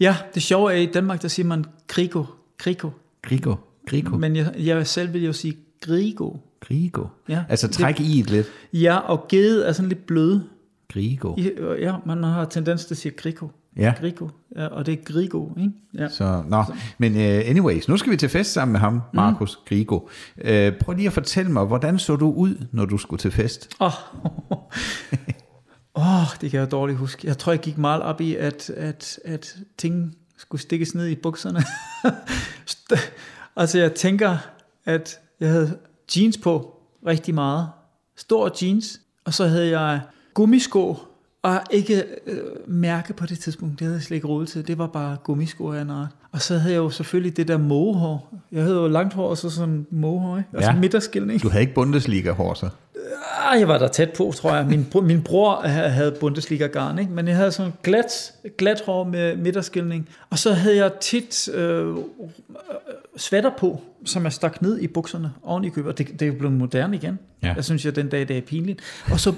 [0.00, 2.24] Ja, det sjove er, at i Danmark, der siger man Grigo.
[2.58, 2.88] Grigo.
[3.22, 3.54] Grigo?
[3.92, 4.16] Grigo?
[4.16, 6.30] Men jeg, jeg selv vil jo sige Grigo.
[6.60, 7.04] Grigo?
[7.28, 7.44] Ja.
[7.48, 8.46] Altså træk i et lidt.
[8.72, 10.44] Ja, og gede er sådan lidt bløde.
[10.92, 11.34] Grigo.
[11.38, 13.48] I- Ja, man har tendens til at sige Grigo.
[13.76, 13.94] Ja.
[14.00, 14.28] Grigo.
[14.56, 15.70] Ja, og det er Grigo, ikke?
[15.98, 16.08] Ja.
[16.08, 16.64] Så, nå.
[16.98, 19.68] Men uh, anyways, nu skal vi til fest sammen med ham, Markus mm.
[19.68, 19.96] Grigo.
[19.96, 23.70] Uh, prøv lige at fortælle mig, hvordan så du ud, når du skulle til fest?
[23.80, 23.90] Åh,
[25.94, 27.26] oh, det kan jeg dårligt huske.
[27.26, 31.14] Jeg tror, jeg gik meget op i, at, at, at ting skulle stikkes ned i
[31.14, 31.60] bukserne.
[33.56, 34.36] Altså, jeg tænker,
[34.84, 35.78] at jeg havde
[36.16, 36.76] jeans på
[37.06, 37.68] rigtig meget.
[38.16, 39.00] Stor jeans.
[39.24, 40.00] Og så havde jeg
[40.34, 40.96] gummisko,
[41.42, 43.78] og ikke øh, mærke på det tidspunkt.
[43.78, 44.66] Det havde jeg slet ikke råd til.
[44.68, 46.08] Det var bare gummisko af en art.
[46.32, 48.34] Og så havde jeg jo selvfølgelig det der mågehår.
[48.52, 50.48] Jeg havde jo langt hår og så sådan mågehår, ikke?
[50.54, 50.76] Altså Ja.
[50.76, 51.42] midterskilning.
[51.42, 52.68] Du havde ikke Bundesliga-hår, så?
[53.50, 54.66] Ah, jeg var der tæt på, tror jeg.
[54.66, 57.12] Min, min bror ha- havde Bundesliga-garn, ikke?
[57.12, 60.08] men jeg havde sådan glat, glat hår med midterskilning.
[60.30, 61.96] Og så havde jeg tit øh,
[63.16, 65.98] sweater på, som jeg stak ned i bukserne oven i købet.
[65.98, 67.18] Det, det er jo blevet moderne igen.
[67.42, 67.52] Ja.
[67.54, 68.80] Jeg synes, jeg den dag, det er pinligt.
[69.12, 69.34] Og så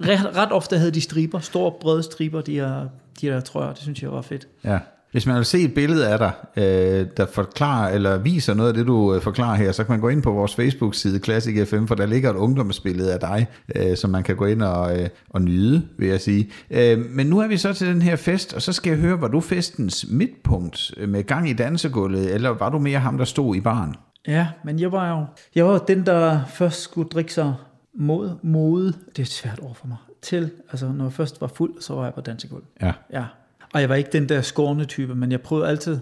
[0.00, 2.88] ret, ret ofte havde de striber, store brede striber, de her,
[3.20, 3.72] de her trøjer.
[3.72, 4.48] Det synes jeg var fedt.
[4.64, 4.78] Ja.
[5.12, 8.74] Hvis man vil se et billede af dig, øh, der forklarer eller viser noget af
[8.74, 11.86] det, du øh, forklarer her, så kan man gå ind på vores Facebook-side Classic FM,
[11.86, 13.46] for der ligger et ungdomsbillede af dig,
[13.76, 16.50] øh, som man kan gå ind og, øh, og nyde, vil jeg sige.
[16.70, 19.20] Øh, men nu er vi så til den her fest, og så skal jeg høre,
[19.20, 23.56] var du festens midtpunkt med gang i dansegulvet, eller var du mere ham, der stod
[23.56, 23.94] i baren?
[24.26, 27.54] Ja, men jeg var jo jeg var den, der først skulle drikke sig
[27.98, 31.46] mod, mode, det er et svært ord for mig, til, altså når jeg først var
[31.46, 32.64] fuld, så var jeg på dansegulv.
[32.82, 32.92] Ja.
[33.12, 33.24] Ja,
[33.74, 36.00] og jeg var ikke den der skårende type, men jeg prøvede altid,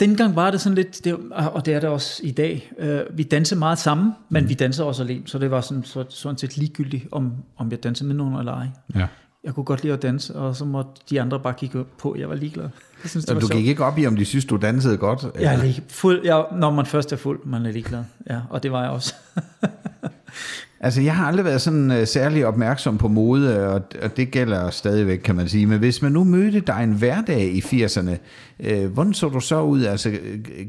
[0.00, 3.22] dengang var det sådan lidt, det, og det er det også i dag, øh, vi
[3.22, 6.56] dansede meget sammen, men vi dansede også alene, så det var sådan, så, sådan set
[6.56, 8.66] ligegyldigt, om, om jeg dansede med nogen eller ej.
[8.94, 9.06] Ja.
[9.44, 12.16] jeg kunne godt lide at danse, og så måtte de andre bare kigge på.
[12.18, 12.68] Jeg var ligeglad.
[13.02, 13.58] Jeg synes, det var du sjovt.
[13.58, 15.26] gik ikke op i, om de synes, du dansede godt?
[15.40, 18.04] Jeg er lige fuld, jeg, når man først er fuld, man er ligeglad.
[18.30, 19.14] Ja, og det var jeg også.
[20.82, 24.30] Altså, jeg har aldrig været sådan uh, særlig opmærksom på mode, øh, og, og det
[24.30, 25.66] gælder stadigvæk, kan man sige.
[25.66, 28.16] Men hvis man nu mødte dig en hverdag i 80'erne, uh,
[28.58, 29.84] øh, hvordan så du så ud?
[29.84, 30.18] Altså,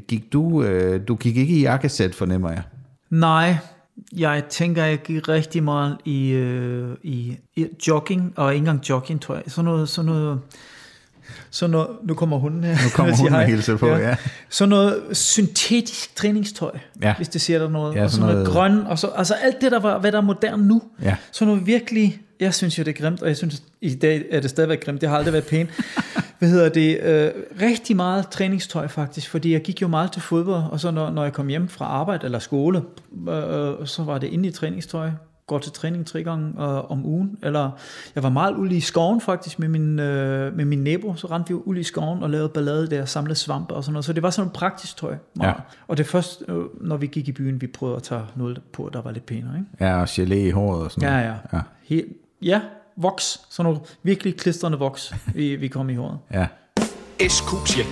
[0.08, 2.62] gik du, uh, du gik ikke i jakkesæt, fornemmer jeg.
[3.10, 3.56] Nej,
[4.16, 9.20] jeg tænker, jeg gik rigtig meget i, øh, i, i jogging, og ikke engang jogging,
[9.20, 9.44] tror jeg.
[9.46, 10.40] Sådan noget, sådan noget,
[11.50, 12.72] sådan noget nu kommer hunden her.
[12.72, 14.16] Nu kommer hunden og hilser på, ja.
[14.50, 16.70] Sådan noget syntetisk træningstøj,
[17.02, 17.14] Ja.
[17.16, 17.94] hvis det siger der noget.
[17.96, 20.18] Ja, og sådan noget, noget- grøn, og så, altså alt det, der var, hvad der
[20.18, 20.82] er moderne nu.
[21.02, 21.16] Ja.
[21.32, 24.40] Sådan noget virkelig, jeg synes jo, det er grimt, og jeg synes, i dag er
[24.40, 25.70] det stadigvæk grimt, det har aldrig været pænt.
[26.38, 27.00] Hvad hedder det?
[27.00, 27.30] Øh,
[27.62, 31.22] rigtig meget træningstøj faktisk, fordi jeg gik jo meget til fodbold, og så når, når
[31.24, 32.82] jeg kom hjem fra arbejde eller skole,
[33.28, 33.34] øh,
[33.86, 35.10] så var det inde i træningstøj,
[35.52, 37.70] går til træning tre gange øh, om ugen, eller
[38.14, 41.48] jeg var meget ude i skoven faktisk med min, øh, med min nabo, så rendte
[41.48, 44.12] vi jo ud i skoven og lavede ballade der, samlede svampe og sådan noget, så
[44.12, 45.14] det var sådan praktisk tøj.
[45.36, 45.48] Meget.
[45.48, 45.54] Ja.
[45.88, 48.60] Og det er først, øh, når vi gik i byen, vi prøvede at tage noget
[48.72, 49.84] på, der var lidt pænere, ikke?
[49.86, 51.38] Ja, og gelé i håret og sådan Ja, noget.
[51.52, 51.56] ja.
[51.56, 51.62] ja.
[51.82, 52.06] Helt,
[52.42, 52.60] ja,
[52.96, 53.40] voks.
[53.50, 56.18] Sådan noget virkelig klistrende voks, vi, vi kom i håret.
[56.32, 56.46] ja.
[57.28, 57.84] SQ siger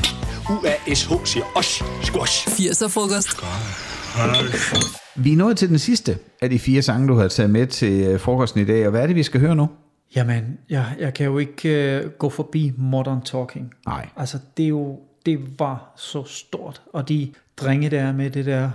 [0.51, 1.83] UASH siger os.
[2.03, 2.49] Squash.
[2.49, 3.41] 80'er frokost.
[5.17, 8.03] Vi er nået til den sidste af de fire sange, du har taget med til
[8.05, 9.69] øh, frokosten i dag, og hvad er det, vi skal høre nu?
[10.17, 13.73] Jamen, jeg, jeg kan jo ikke uh, gå forbi Modern Talking.
[13.87, 14.09] Nej.
[14.17, 16.83] Altså, det er jo, det var så stort.
[16.93, 18.71] Og de drenge der med det der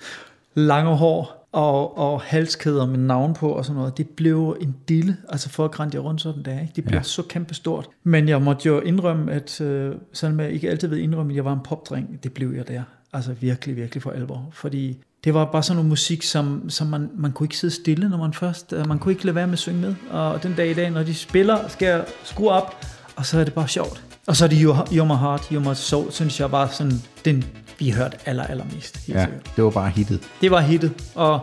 [0.54, 5.16] lange hår og, og halskæder med navn på og sådan noget, det blev en dille.
[5.28, 6.72] Altså, folk rendte rundt sådan der, ikke?
[6.76, 7.02] Det blev Ja.
[7.02, 7.88] så kæmpestort.
[8.04, 11.44] Men jeg måtte jo indrømme, at uh, selvom jeg ikke altid ved indrømme, at jeg
[11.44, 12.82] var en popdreng, det blev jeg der.
[13.12, 14.48] Altså virkelig, virkelig for alvor.
[14.52, 18.08] Fordi det var bare sådan noget musik, som, som man, man kunne ikke sidde stille,
[18.08, 19.94] når man først, øh, man kunne ikke lade være med at synge med.
[20.10, 22.84] Og den dag i dag, når de spiller, skal jeg skrue op,
[23.16, 24.02] og så er det bare sjovt.
[24.26, 27.02] Og så er det You're, You're My Heart, You're My Soul, synes jeg var sådan,
[27.24, 27.44] den
[27.78, 28.96] vi hørte aller, allermest.
[29.06, 29.56] Helt Ja, sikkert.
[29.56, 30.20] det var bare hittet.
[30.40, 31.40] Det var hittet, og,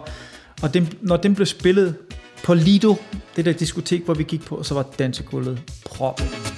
[0.62, 1.96] og den, når den blev spillet
[2.44, 2.96] på Lido,
[3.36, 6.54] det der diskotek, hvor vi gik på, så var dansegulvet proppet.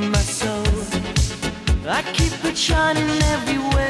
[0.00, 0.64] You're my soul.
[1.86, 3.83] I keep it shining everywhere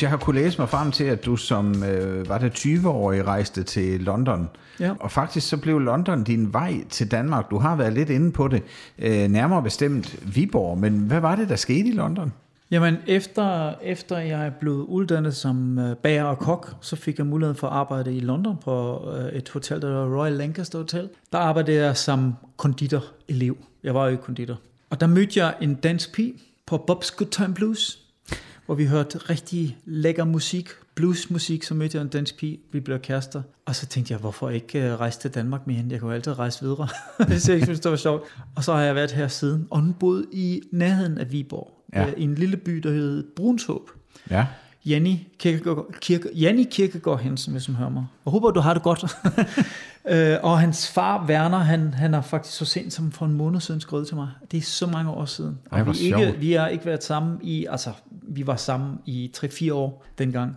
[0.00, 3.26] Markus, jeg har kunne læse mig frem til, at du som øh, var det 20-årig
[3.26, 4.48] rejste til London.
[4.80, 4.92] Ja.
[5.00, 7.50] Og faktisk så blev London din vej til Danmark.
[7.50, 8.62] Du har været lidt inde på det.
[8.98, 10.78] Øh, nærmere bestemt Viborg.
[10.78, 12.32] Men hvad var det, der skete i London?
[12.70, 17.54] Jamen, efter, efter jeg blev uddannet som øh, bager og kok, så fik jeg mulighed
[17.54, 21.08] for at arbejde i London på øh, et hotel, der hedder Royal Lancaster Hotel.
[21.32, 23.56] Der arbejdede jeg som konditorelev.
[23.84, 24.56] Jeg var jo ikke konditor.
[24.90, 26.34] Og der mødte jeg en dansk pige
[26.66, 27.99] på Bob's Good Time Blues,
[28.70, 32.98] hvor vi hørte rigtig lækker musik, bluesmusik, så mødte jeg en dansk pige, vi blev
[32.98, 33.42] kærester.
[33.66, 35.92] Og så tænkte jeg, hvorfor ikke øh, rejse til Danmark med hende?
[35.92, 36.88] Jeg kunne altid rejse videre,
[37.28, 38.22] hvis jeg ikke synes, det var sjovt.
[38.56, 42.00] Og så har jeg været her siden, og hun boede i nærheden af Viborg, Ja.
[42.02, 42.12] ja.
[42.16, 43.90] i en lille by, der hed Brunshåb.
[44.30, 44.46] Ja.
[44.86, 48.06] Janni Kirkegaard, Kirke, Janni Kirkegaard Hansen, hvis hun hører mig.
[48.24, 49.04] Og håber, du har det godt.
[50.10, 53.60] øh, og hans far, Werner, han, han har faktisk så sent som for en måned
[53.60, 54.28] siden skrevet til mig.
[54.50, 55.58] Det er så mange år siden.
[55.70, 56.40] Og Ej, vi, ikke, sjovt.
[56.40, 57.90] vi har ikke været sammen i, altså,
[58.30, 60.56] vi var sammen i 3-4 år dengang.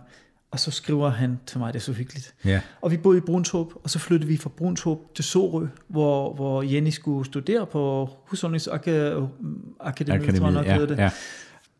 [0.50, 2.34] Og så skriver han til mig, det er så hyggeligt.
[2.44, 2.60] Ja.
[2.80, 6.62] Og vi boede i Brunshåb, og så flyttede vi fra Brunshåb til Sorø, hvor, hvor
[6.62, 10.98] Jenny skulle studere på Husholdningsakademiet, tror jeg nok ja, det.
[10.98, 11.10] ja.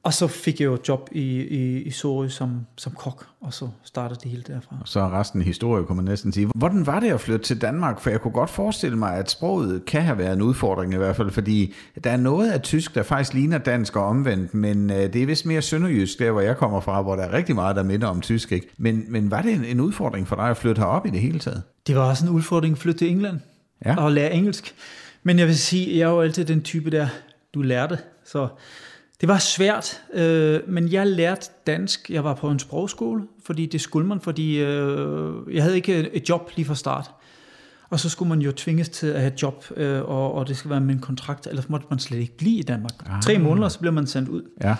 [0.04, 3.52] Og så fik jeg jo et job i, i, i Sorø som, som kok, og
[3.54, 4.76] så startede det hele derfra.
[4.84, 6.50] Så er resten historie, kunne man næsten sige.
[6.54, 8.00] Hvordan var det at flytte til Danmark?
[8.00, 11.16] For jeg kunne godt forestille mig, at sproget kan have været en udfordring i hvert
[11.16, 11.74] fald, fordi
[12.04, 15.26] der er noget af tysk, der faktisk ligner dansk og omvendt, men øh, det er
[15.26, 18.06] vist mere sønderjysk, der hvor jeg kommer fra, hvor der er rigtig meget, der minder
[18.06, 18.52] om tysk.
[18.52, 18.68] Ikke?
[18.78, 21.38] Men, men var det en, en udfordring for dig at flytte herop i det hele
[21.38, 21.62] taget?
[21.86, 23.40] Det var også en udfordring at flytte til England
[23.86, 23.96] Ja.
[24.04, 24.74] og lære engelsk.
[25.22, 27.06] Men jeg vil sige, jeg er jo altid den type der,
[27.54, 27.98] du lærte.
[28.24, 28.48] Så
[29.24, 32.10] det var svært, øh, men jeg lærte dansk.
[32.10, 36.28] Jeg var på en sprogskole, fordi det skulle man, fordi øh, jeg havde ikke et
[36.28, 37.10] job lige fra start.
[37.90, 40.56] Og så skulle man jo tvinges til at have et job, øh, og, og det
[40.56, 42.92] skal være med en kontrakt, ellers måtte man slet ikke blive i Danmark.
[43.06, 43.22] Ah.
[43.22, 44.42] Tre måneder, så bliver man sendt ud.
[44.62, 44.76] Ja.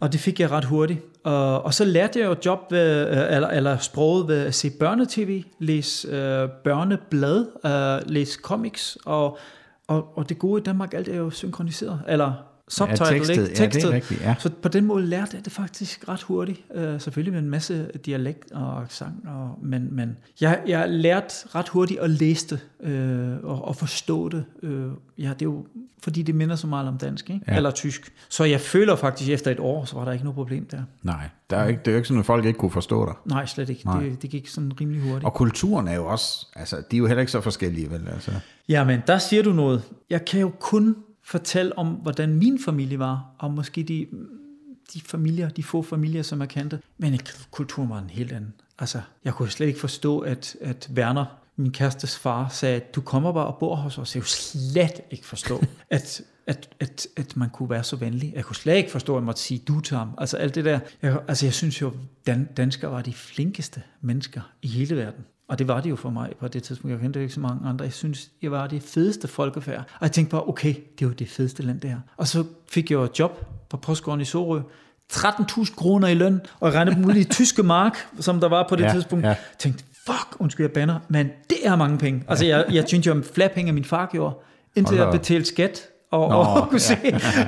[0.00, 1.00] Og det fik jeg ret hurtigt.
[1.24, 4.70] Og, og så lærte jeg jo job ved, øh, eller, eller sproget ved at se
[4.70, 9.38] børnetv, læse øh, børneblad, øh, læse comics, og,
[9.86, 12.32] og, og det gode i Danmark, alt er jo synkroniseret, eller
[12.68, 13.30] subtitle, tekstet.
[13.30, 13.42] ikke?
[13.42, 13.92] Ja, det er Tekstet.
[13.92, 14.34] rigtigt, ja.
[14.38, 16.60] Så på den måde lærte jeg det faktisk ret hurtigt.
[16.74, 21.68] Øh, selvfølgelig med en masse dialekt og accent, og, men, men jeg, jeg lærte ret
[21.68, 24.44] hurtigt at læse det øh, og, og forstå det.
[24.62, 24.86] Øh,
[25.18, 25.66] ja, det er jo
[26.02, 27.44] fordi det minder så meget om dansk, ikke?
[27.46, 27.52] Ja.
[27.52, 27.56] Ja.
[27.56, 28.12] eller tysk.
[28.28, 30.82] Så jeg føler faktisk, efter et år, så var der ikke noget problem der.
[31.02, 33.14] Nej, der er ikke, det er jo ikke sådan, at folk ikke kunne forstå dig.
[33.24, 33.84] Nej, slet ikke.
[33.84, 34.02] Nej.
[34.02, 35.24] Det, det gik sådan rimelig hurtigt.
[35.24, 38.08] Og kulturen er jo også, altså, de er jo heller ikke så forskellige, vel?
[38.12, 38.30] Altså.
[38.68, 39.82] Jamen, der siger du noget.
[40.10, 40.96] Jeg kan jo kun
[41.28, 44.06] fortælle om, hvordan min familie var, og måske de,
[44.94, 46.80] de familier, de få familier, som jeg kendte.
[46.98, 47.20] Men
[47.50, 48.54] kulturen var en helt anden.
[48.78, 51.24] Altså, jeg kunne slet ikke forstå, at, at Werner,
[51.56, 54.14] min kærestes far, sagde, du kommer bare og bor hos os.
[54.14, 58.32] Jeg kunne slet ikke forstå, at, at, at, at man kunne være så venlig.
[58.36, 60.14] Jeg kunne slet ikke forstå, at jeg måtte sige du til ham.
[60.18, 60.80] Altså alt det der.
[61.02, 61.92] Jeg, altså jeg synes jo,
[62.26, 65.24] dan, danskere var de flinkeste mennesker i hele verden.
[65.48, 66.92] Og det var det jo for mig på det tidspunkt.
[66.92, 67.84] Jeg kendte jo ikke så mange andre.
[67.84, 69.78] Jeg synes, jeg var det fedeste folkefærd.
[69.78, 70.68] Og jeg tænkte bare, okay,
[70.98, 71.98] det er jo det fedeste land, det her.
[72.16, 74.60] Og så fik jeg jo et job på postgården i Sorø.
[75.12, 78.66] 13.000 kroner i løn, og jeg regnede dem ud i tyske mark, som der var
[78.68, 79.24] på det Ja, ja, tidspunkt.
[79.24, 79.28] ja.
[79.30, 79.36] Ja.
[79.58, 82.24] tænkte, fuck, undskyld, jeg banner, men det er mange penge.
[82.28, 84.34] Altså, jeg, jeg synes jo om flere penge, min far gjorde,
[84.76, 85.80] indtil jeg betalte skat,
[86.10, 86.96] og, Nå, og, kunne se,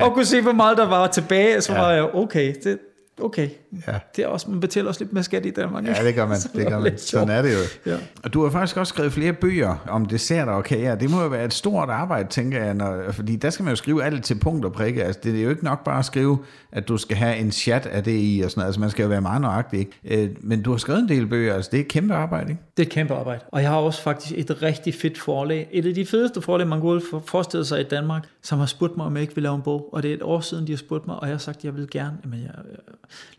[0.03, 1.81] og kunne se, hvor meget der var tilbage, så Ja.
[1.81, 2.79] var jeg, okay, det,
[3.23, 3.49] okay.
[3.87, 3.99] Ja.
[4.17, 5.87] Det er også, man betaler også lidt mere skat i Danmark.
[5.87, 6.37] Ja, det gør man.
[6.55, 6.99] Det gør man.
[6.99, 7.93] Sådan er det jo.
[7.93, 7.97] Ja.
[8.23, 10.95] Og du har faktisk også skrevet flere bøger om desserter og kager.
[10.95, 13.77] Det må jo være et stort arbejde, tænker jeg, når, fordi der skal man jo
[13.77, 15.05] skrive alt til punkt og prikke.
[15.05, 16.39] Altså, det er jo ikke nok bare at skrive,
[16.73, 18.67] at du skal have en chat af det i og sådan noget.
[18.67, 20.23] Altså, man skal jo være meget nøjagtig, ikke?
[20.25, 22.63] Øh, Men du har skrevet en del bøger, altså det er et kæmpe arbejde, ikke?
[22.77, 23.41] Det er et kæmpe arbejde.
[23.49, 25.69] Og jeg har også faktisk et rigtig fedt forlag.
[25.73, 29.07] Et af de fedeste forlag, man kunne forestille sig i Danmark, som har spurgt mig,
[29.07, 29.89] om jeg ikke vil lave en bog.
[29.93, 31.65] Og det er et år siden, de har spurgt mig, og jeg har sagt, at
[31.65, 32.17] jeg vil gerne.
[32.25, 32.51] Men jeg,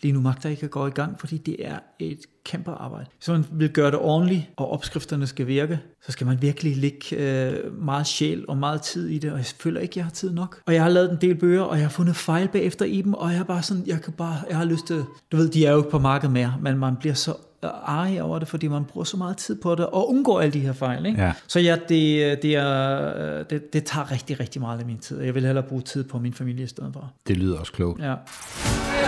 [0.02, 3.06] lige nu magter jeg ikke at gå i gang, fordi det er et kæmpe arbejde.
[3.18, 7.16] Hvis man vil gøre det ordentligt, og opskrifterne skal virke, så skal man virkelig lægge
[7.16, 10.12] øh, meget sjæl og meget tid i det, og jeg føler ikke, at jeg har
[10.12, 10.62] tid nok.
[10.66, 13.14] Og jeg har lavet en del bøger, og jeg har fundet fejl bagefter i dem,
[13.14, 15.66] og jeg er bare sådan, jeg kan bare, jeg har lyst til, du ved, de
[15.66, 18.86] er jo ikke på markedet mere, men man bliver så arg over det, fordi man
[18.86, 21.06] bruger så meget tid på det, og undgår alle de her fejl.
[21.06, 21.22] Ikke?
[21.22, 21.34] Ja.
[21.48, 25.26] Så ja, det, det, er, det, det tager rigtig, rigtig meget af min tid, og
[25.26, 27.14] jeg vil hellere bruge tid på min familie i stedet for.
[27.28, 28.02] Det lyder også klogt.
[28.02, 28.16] Ja.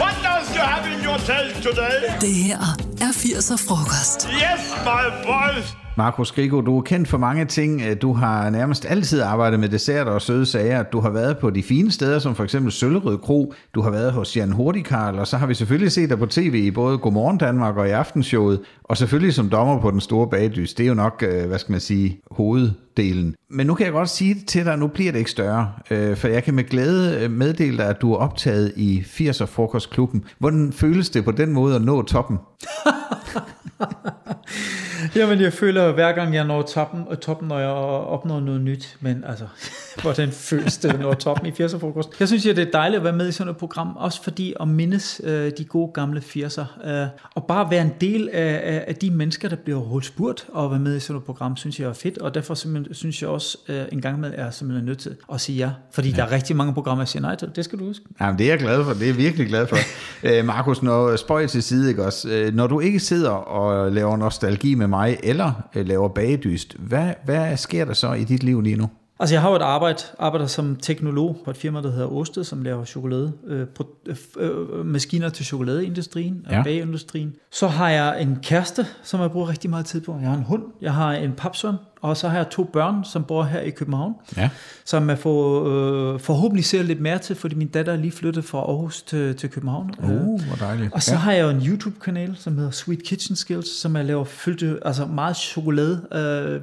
[0.02, 1.18] What does you have in your
[1.62, 1.98] today?
[2.22, 4.28] Det her er 80'er frokost.
[4.46, 5.68] Yes, my boys!
[5.98, 7.82] Markus Grigo, du er kendt for mange ting.
[7.82, 10.84] Øh, du har nærmest altid arbejdet med desserter og søde sager.
[10.84, 13.54] Du har været på de fine steder, som for eksempel Søllerød Kro.
[13.76, 16.54] Du har været hos Jan Hurtigkarl, og så har vi selvfølgelig set dig på tv
[16.56, 18.62] i både Godmorgen Danmark og i Aftenshowet.
[18.84, 20.74] Og selvfølgelig som dommer på Den Store Bagdys.
[20.74, 23.36] Det er jo nok, øh, hvad skal man sige, hoveddelen.
[23.50, 25.72] Men nu kan jeg godt sige det til dig, nu bliver det ikke større.
[25.92, 30.24] Øh, for jeg kan med glæde meddele dig, at du er optaget i 80'er Frokostklubben.
[30.40, 32.38] Hvordan føles det på den måde at nå toppen?
[35.16, 38.98] Jamen, jeg føler hver gang, jeg når toppen, og toppen, når jeg opnår noget nyt.
[39.02, 39.46] Men altså,
[40.02, 42.10] hvordan føles det at nå toppen i 80'er frokost?
[42.20, 44.54] Jeg synes, at det er dejligt at være med i sådan et program, også fordi
[44.60, 46.90] at mindes øh, de gode gamle 80'er.
[46.90, 50.46] Øh, og bare være en del af, af, af de mennesker, der bliver holdt spurgt
[50.54, 52.18] og være med i sådan et program, synes jeg er fedt.
[52.18, 52.56] Og derfor
[52.94, 55.70] synes jeg også, øh, en gang med er simpelthen nødt til at sige ja.
[55.92, 56.16] Fordi ja.
[56.16, 57.50] der er rigtig mange programmer, jeg siger nej til.
[57.56, 58.06] Det skal du huske.
[58.22, 58.94] Jamen, det er jeg glad for.
[58.94, 59.78] Det er jeg virkelig glad for.
[60.24, 62.30] Æ, Markus, når spøj til side, ikke også?
[62.30, 67.14] Øh, Når du ikke sidder og laver nostalgi med mig, eller øh, laver bagedyst, hvad,
[67.26, 68.90] hvad sker der så i dit liv lige nu?
[69.20, 72.44] Altså, jeg har jo et arbejde, arbejder som teknolog på et firma, der hedder Osted,
[72.44, 76.64] som laver chokolade, øh, pro, øh, øh, maskiner til chokoladeindustrien og ja.
[76.64, 77.34] bageindustrien.
[77.52, 80.18] Så har jeg en kæreste, som jeg bruger rigtig meget tid på.
[80.22, 83.24] Jeg har en hund, jeg har en papsøn, Og så har jeg to børn, som
[83.24, 84.50] bor her i København, Ja.
[84.86, 85.66] som jeg får,
[86.14, 89.36] øh, forhåbentlig ser lidt mere til, fordi min datter er lige flyttet fra Aarhus til,
[89.36, 89.92] til København.
[90.04, 90.10] Uh,
[90.42, 90.94] hvor dejligt.
[90.94, 91.18] Og så ja.
[91.18, 95.06] har jeg jo en YouTube-kanal, som hedder Sweet Kitchen Skills, som jeg laver fyldte, altså
[95.06, 96.62] meget chokolade øh,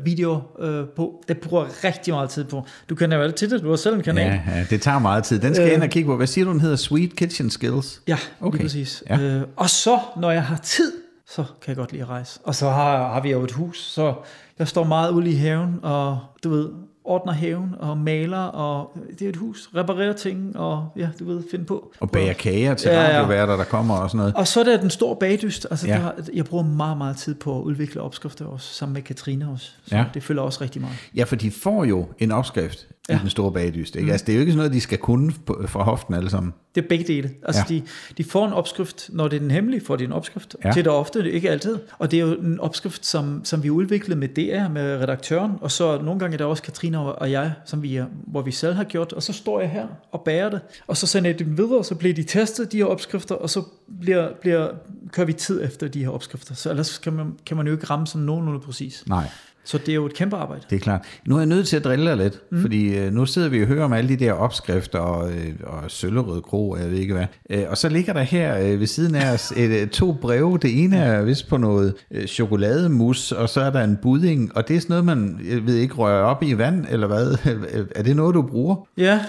[0.61, 1.25] øh, på.
[1.29, 2.65] Det bruger rigtig meget tid på.
[2.91, 4.27] Du kan jo altid det, du har selv en kanal.
[4.27, 5.39] Ja, ja, det tager meget tid.
[5.39, 5.75] Den skal jeg Øh.
[5.77, 6.17] ind og kigge på.
[6.17, 6.77] Hvad siger du, den hedder?
[6.77, 8.01] Sweet Kitchen Skills?
[8.09, 8.47] Ja, Okay.
[8.47, 8.59] okay.
[8.59, 9.03] lige præcis.
[9.11, 9.19] Ja.
[9.21, 10.93] Øh, og så, når jeg har tid,
[11.35, 12.41] så kan jeg godt lide at rejse.
[12.45, 14.15] Og så har, har vi jo et hus, så
[14.59, 16.69] jeg står meget ude i haven, og du ved,
[17.05, 21.43] ordner haven og maler, og det er et hus, reparerer ting, og ja, du ved,
[21.51, 21.93] finde på.
[22.01, 23.17] Og bager kager til Ja, ja.
[23.19, 24.35] radioværter, der kommer og sådan noget.
[24.35, 25.67] Og så er der den store bagdyst.
[25.71, 25.95] Altså, Ja.
[25.95, 29.71] der, jeg bruger meget, meget tid på at udvikle opskrifter også, sammen med Katrine også.
[29.87, 30.05] Så ja.
[30.15, 30.97] det følger også rigtig meget.
[31.17, 33.17] Ja, for de får jo en opskrift ja.
[33.19, 33.97] i den store bagdyst.
[33.97, 34.07] Ikke?
[34.07, 34.11] Mm.
[34.13, 36.53] Altså, det er jo ikke sådan noget, de skal kunne på- fra hoften alle sammen.
[36.75, 37.31] Det er begge dele.
[37.47, 37.75] Altså, Ja.
[37.75, 37.83] de,
[38.19, 40.57] de får en opskrift, når det er den hemmelige, får de en opskrift.
[40.65, 40.69] Ja.
[40.71, 41.79] Det er der ofte, ikke altid.
[41.99, 45.71] Og det er jo en opskrift, som, som vi udviklede med DR, med redaktøren, og
[45.71, 48.85] så nogle gange er der også Katrine og jeg, som vi, hvor vi selv har
[48.85, 51.79] gjort, og så står jeg her og bærer det, og så sender jeg dem videre,
[51.79, 53.63] og så bliver de testet, de her opskrifter, og så
[54.01, 54.69] bliver, bliver,
[55.13, 56.55] kører vi tid efter de her opskrifter.
[56.55, 59.05] Så ellers kan man, kan man jo ikke ramme sådan nogenlunde præcis.
[59.07, 59.29] Nej.
[59.71, 60.63] Så det er jo et kæmpe arbejde.
[60.71, 61.01] Det er klart.
[61.27, 62.61] Nu er jeg nødt til at drille dig lidt, mm.
[62.61, 65.91] fordi øh, nu sidder vi og hører om alle de der opskrifter og, øh, og
[65.91, 67.27] søllerød kro, jeg ved ikke hvad.
[67.51, 70.59] Øh, og så ligger der her øh, ved siden af os et, øh, to breve.
[70.59, 74.69] Det ene er vist på noget øh, chokolademus, og så er der en budding, og
[74.69, 77.37] det er sådan noget, man jeg ved ikke rører op i vand, eller hvad?
[77.97, 78.77] er det noget, du bruger?
[78.97, 79.21] Ja,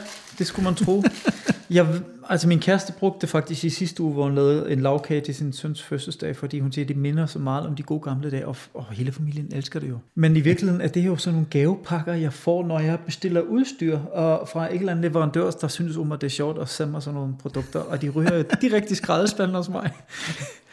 [0.41, 1.03] det skulle man tro.
[1.69, 1.87] jeg,
[2.29, 5.35] altså min kæreste brugte det faktisk i sidste uge, hvor hun lavede en lavkage til
[5.35, 8.31] sin søns fødselsdag, fordi hun siger, at det minder så meget om de gode gamle
[8.31, 9.97] dage, og, og hele familien elsker det jo.
[10.15, 13.97] Men i virkeligheden er det jo sådan nogle gavepakker, jeg får, når jeg bestiller udstyr
[13.99, 16.91] og fra et eller andet leverandør, der synes om, at det er sjovt at sende
[16.91, 19.91] mig sådan nogle produkter, og de ryger jo direkte i skraldespanden hos mig.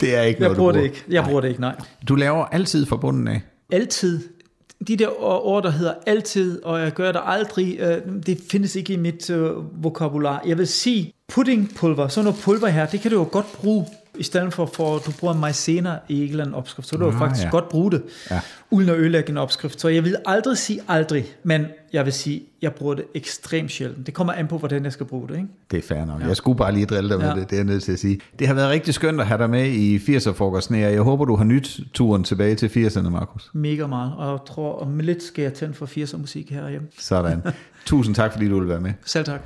[0.01, 1.05] Det er ikke Jeg noget, bruger du det ikke.
[1.11, 1.77] Jeg bruger det ikke, nej.
[2.09, 3.41] Du laver altid fra bunden af.
[3.73, 4.38] altid.
[4.87, 8.93] De der ord, der hedder altid, og jeg gør det aldrig, øh, det findes ikke
[8.93, 10.43] i mit øh, vokabular.
[10.47, 13.87] Jeg vil sige, puddingpulver, sådan noget pulver her, det kan du jo godt bruge,
[14.19, 16.89] i stedet for, for at du bruger maizena i en eller anden opskrift.
[16.89, 17.51] Så kan du Ah, faktisk ja.
[17.51, 18.41] godt bruge det, Ja.
[18.71, 19.81] uden at ødelægge en opskrift.
[19.81, 24.07] Så jeg vil aldrig sige aldrig, men jeg vil sige, jeg bruger det ekstremt sjældent.
[24.07, 25.35] Det kommer an på, hvordan jeg skal bruge det.
[25.35, 25.49] Ikke?
[25.71, 26.21] Det er fair nok.
[26.21, 26.27] Ja.
[26.27, 27.35] Jeg skulle bare lige drille dig med ja.
[27.35, 28.21] Det, det er jeg nødt til at sige.
[28.39, 30.89] Det har været rigtig skønt at have dig med i 80'er-frokosten her.
[30.89, 33.51] Jeg håber, du har nyt turen tilbage til 80'erne, Markus.
[33.55, 36.89] Mega meget, og jeg tror, om lidt skal jeg tænde for 80'er musik herhjemme.
[36.99, 37.43] Sådan.
[37.87, 38.93] Tusind tak, fordi du ville være med.
[39.05, 39.41] Selv tak.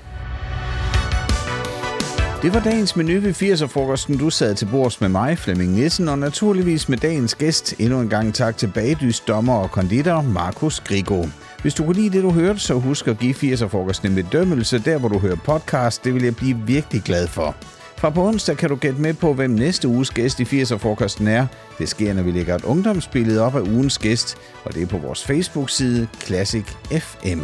[2.43, 4.19] Det var dagens menu ved 80'er-frokosten.
[4.19, 7.75] Du sad til bords med mig, Flemming Nissen, og naturligvis med dagens gæst.
[7.79, 11.27] Endnu en gang tak til bagdyst, dommer og konditor Markus Grigo.
[11.63, 14.99] Hvis du kunne lide det, du hørte, så husk at give 80'er-frokosten en bedømmelse, der
[14.99, 16.05] hvor du hører podcast.
[16.05, 17.57] Det vil jeg blive virkelig glad for.
[17.97, 21.47] Fra på onsdag kan du gætte med på, hvem næste uges gæst i 80'er-frokosten er.
[21.79, 24.99] Det sker, når vi lægger et ungdomsbillede op af ugens gæst, og det er på
[24.99, 27.41] vores Facebook-side Classic FM.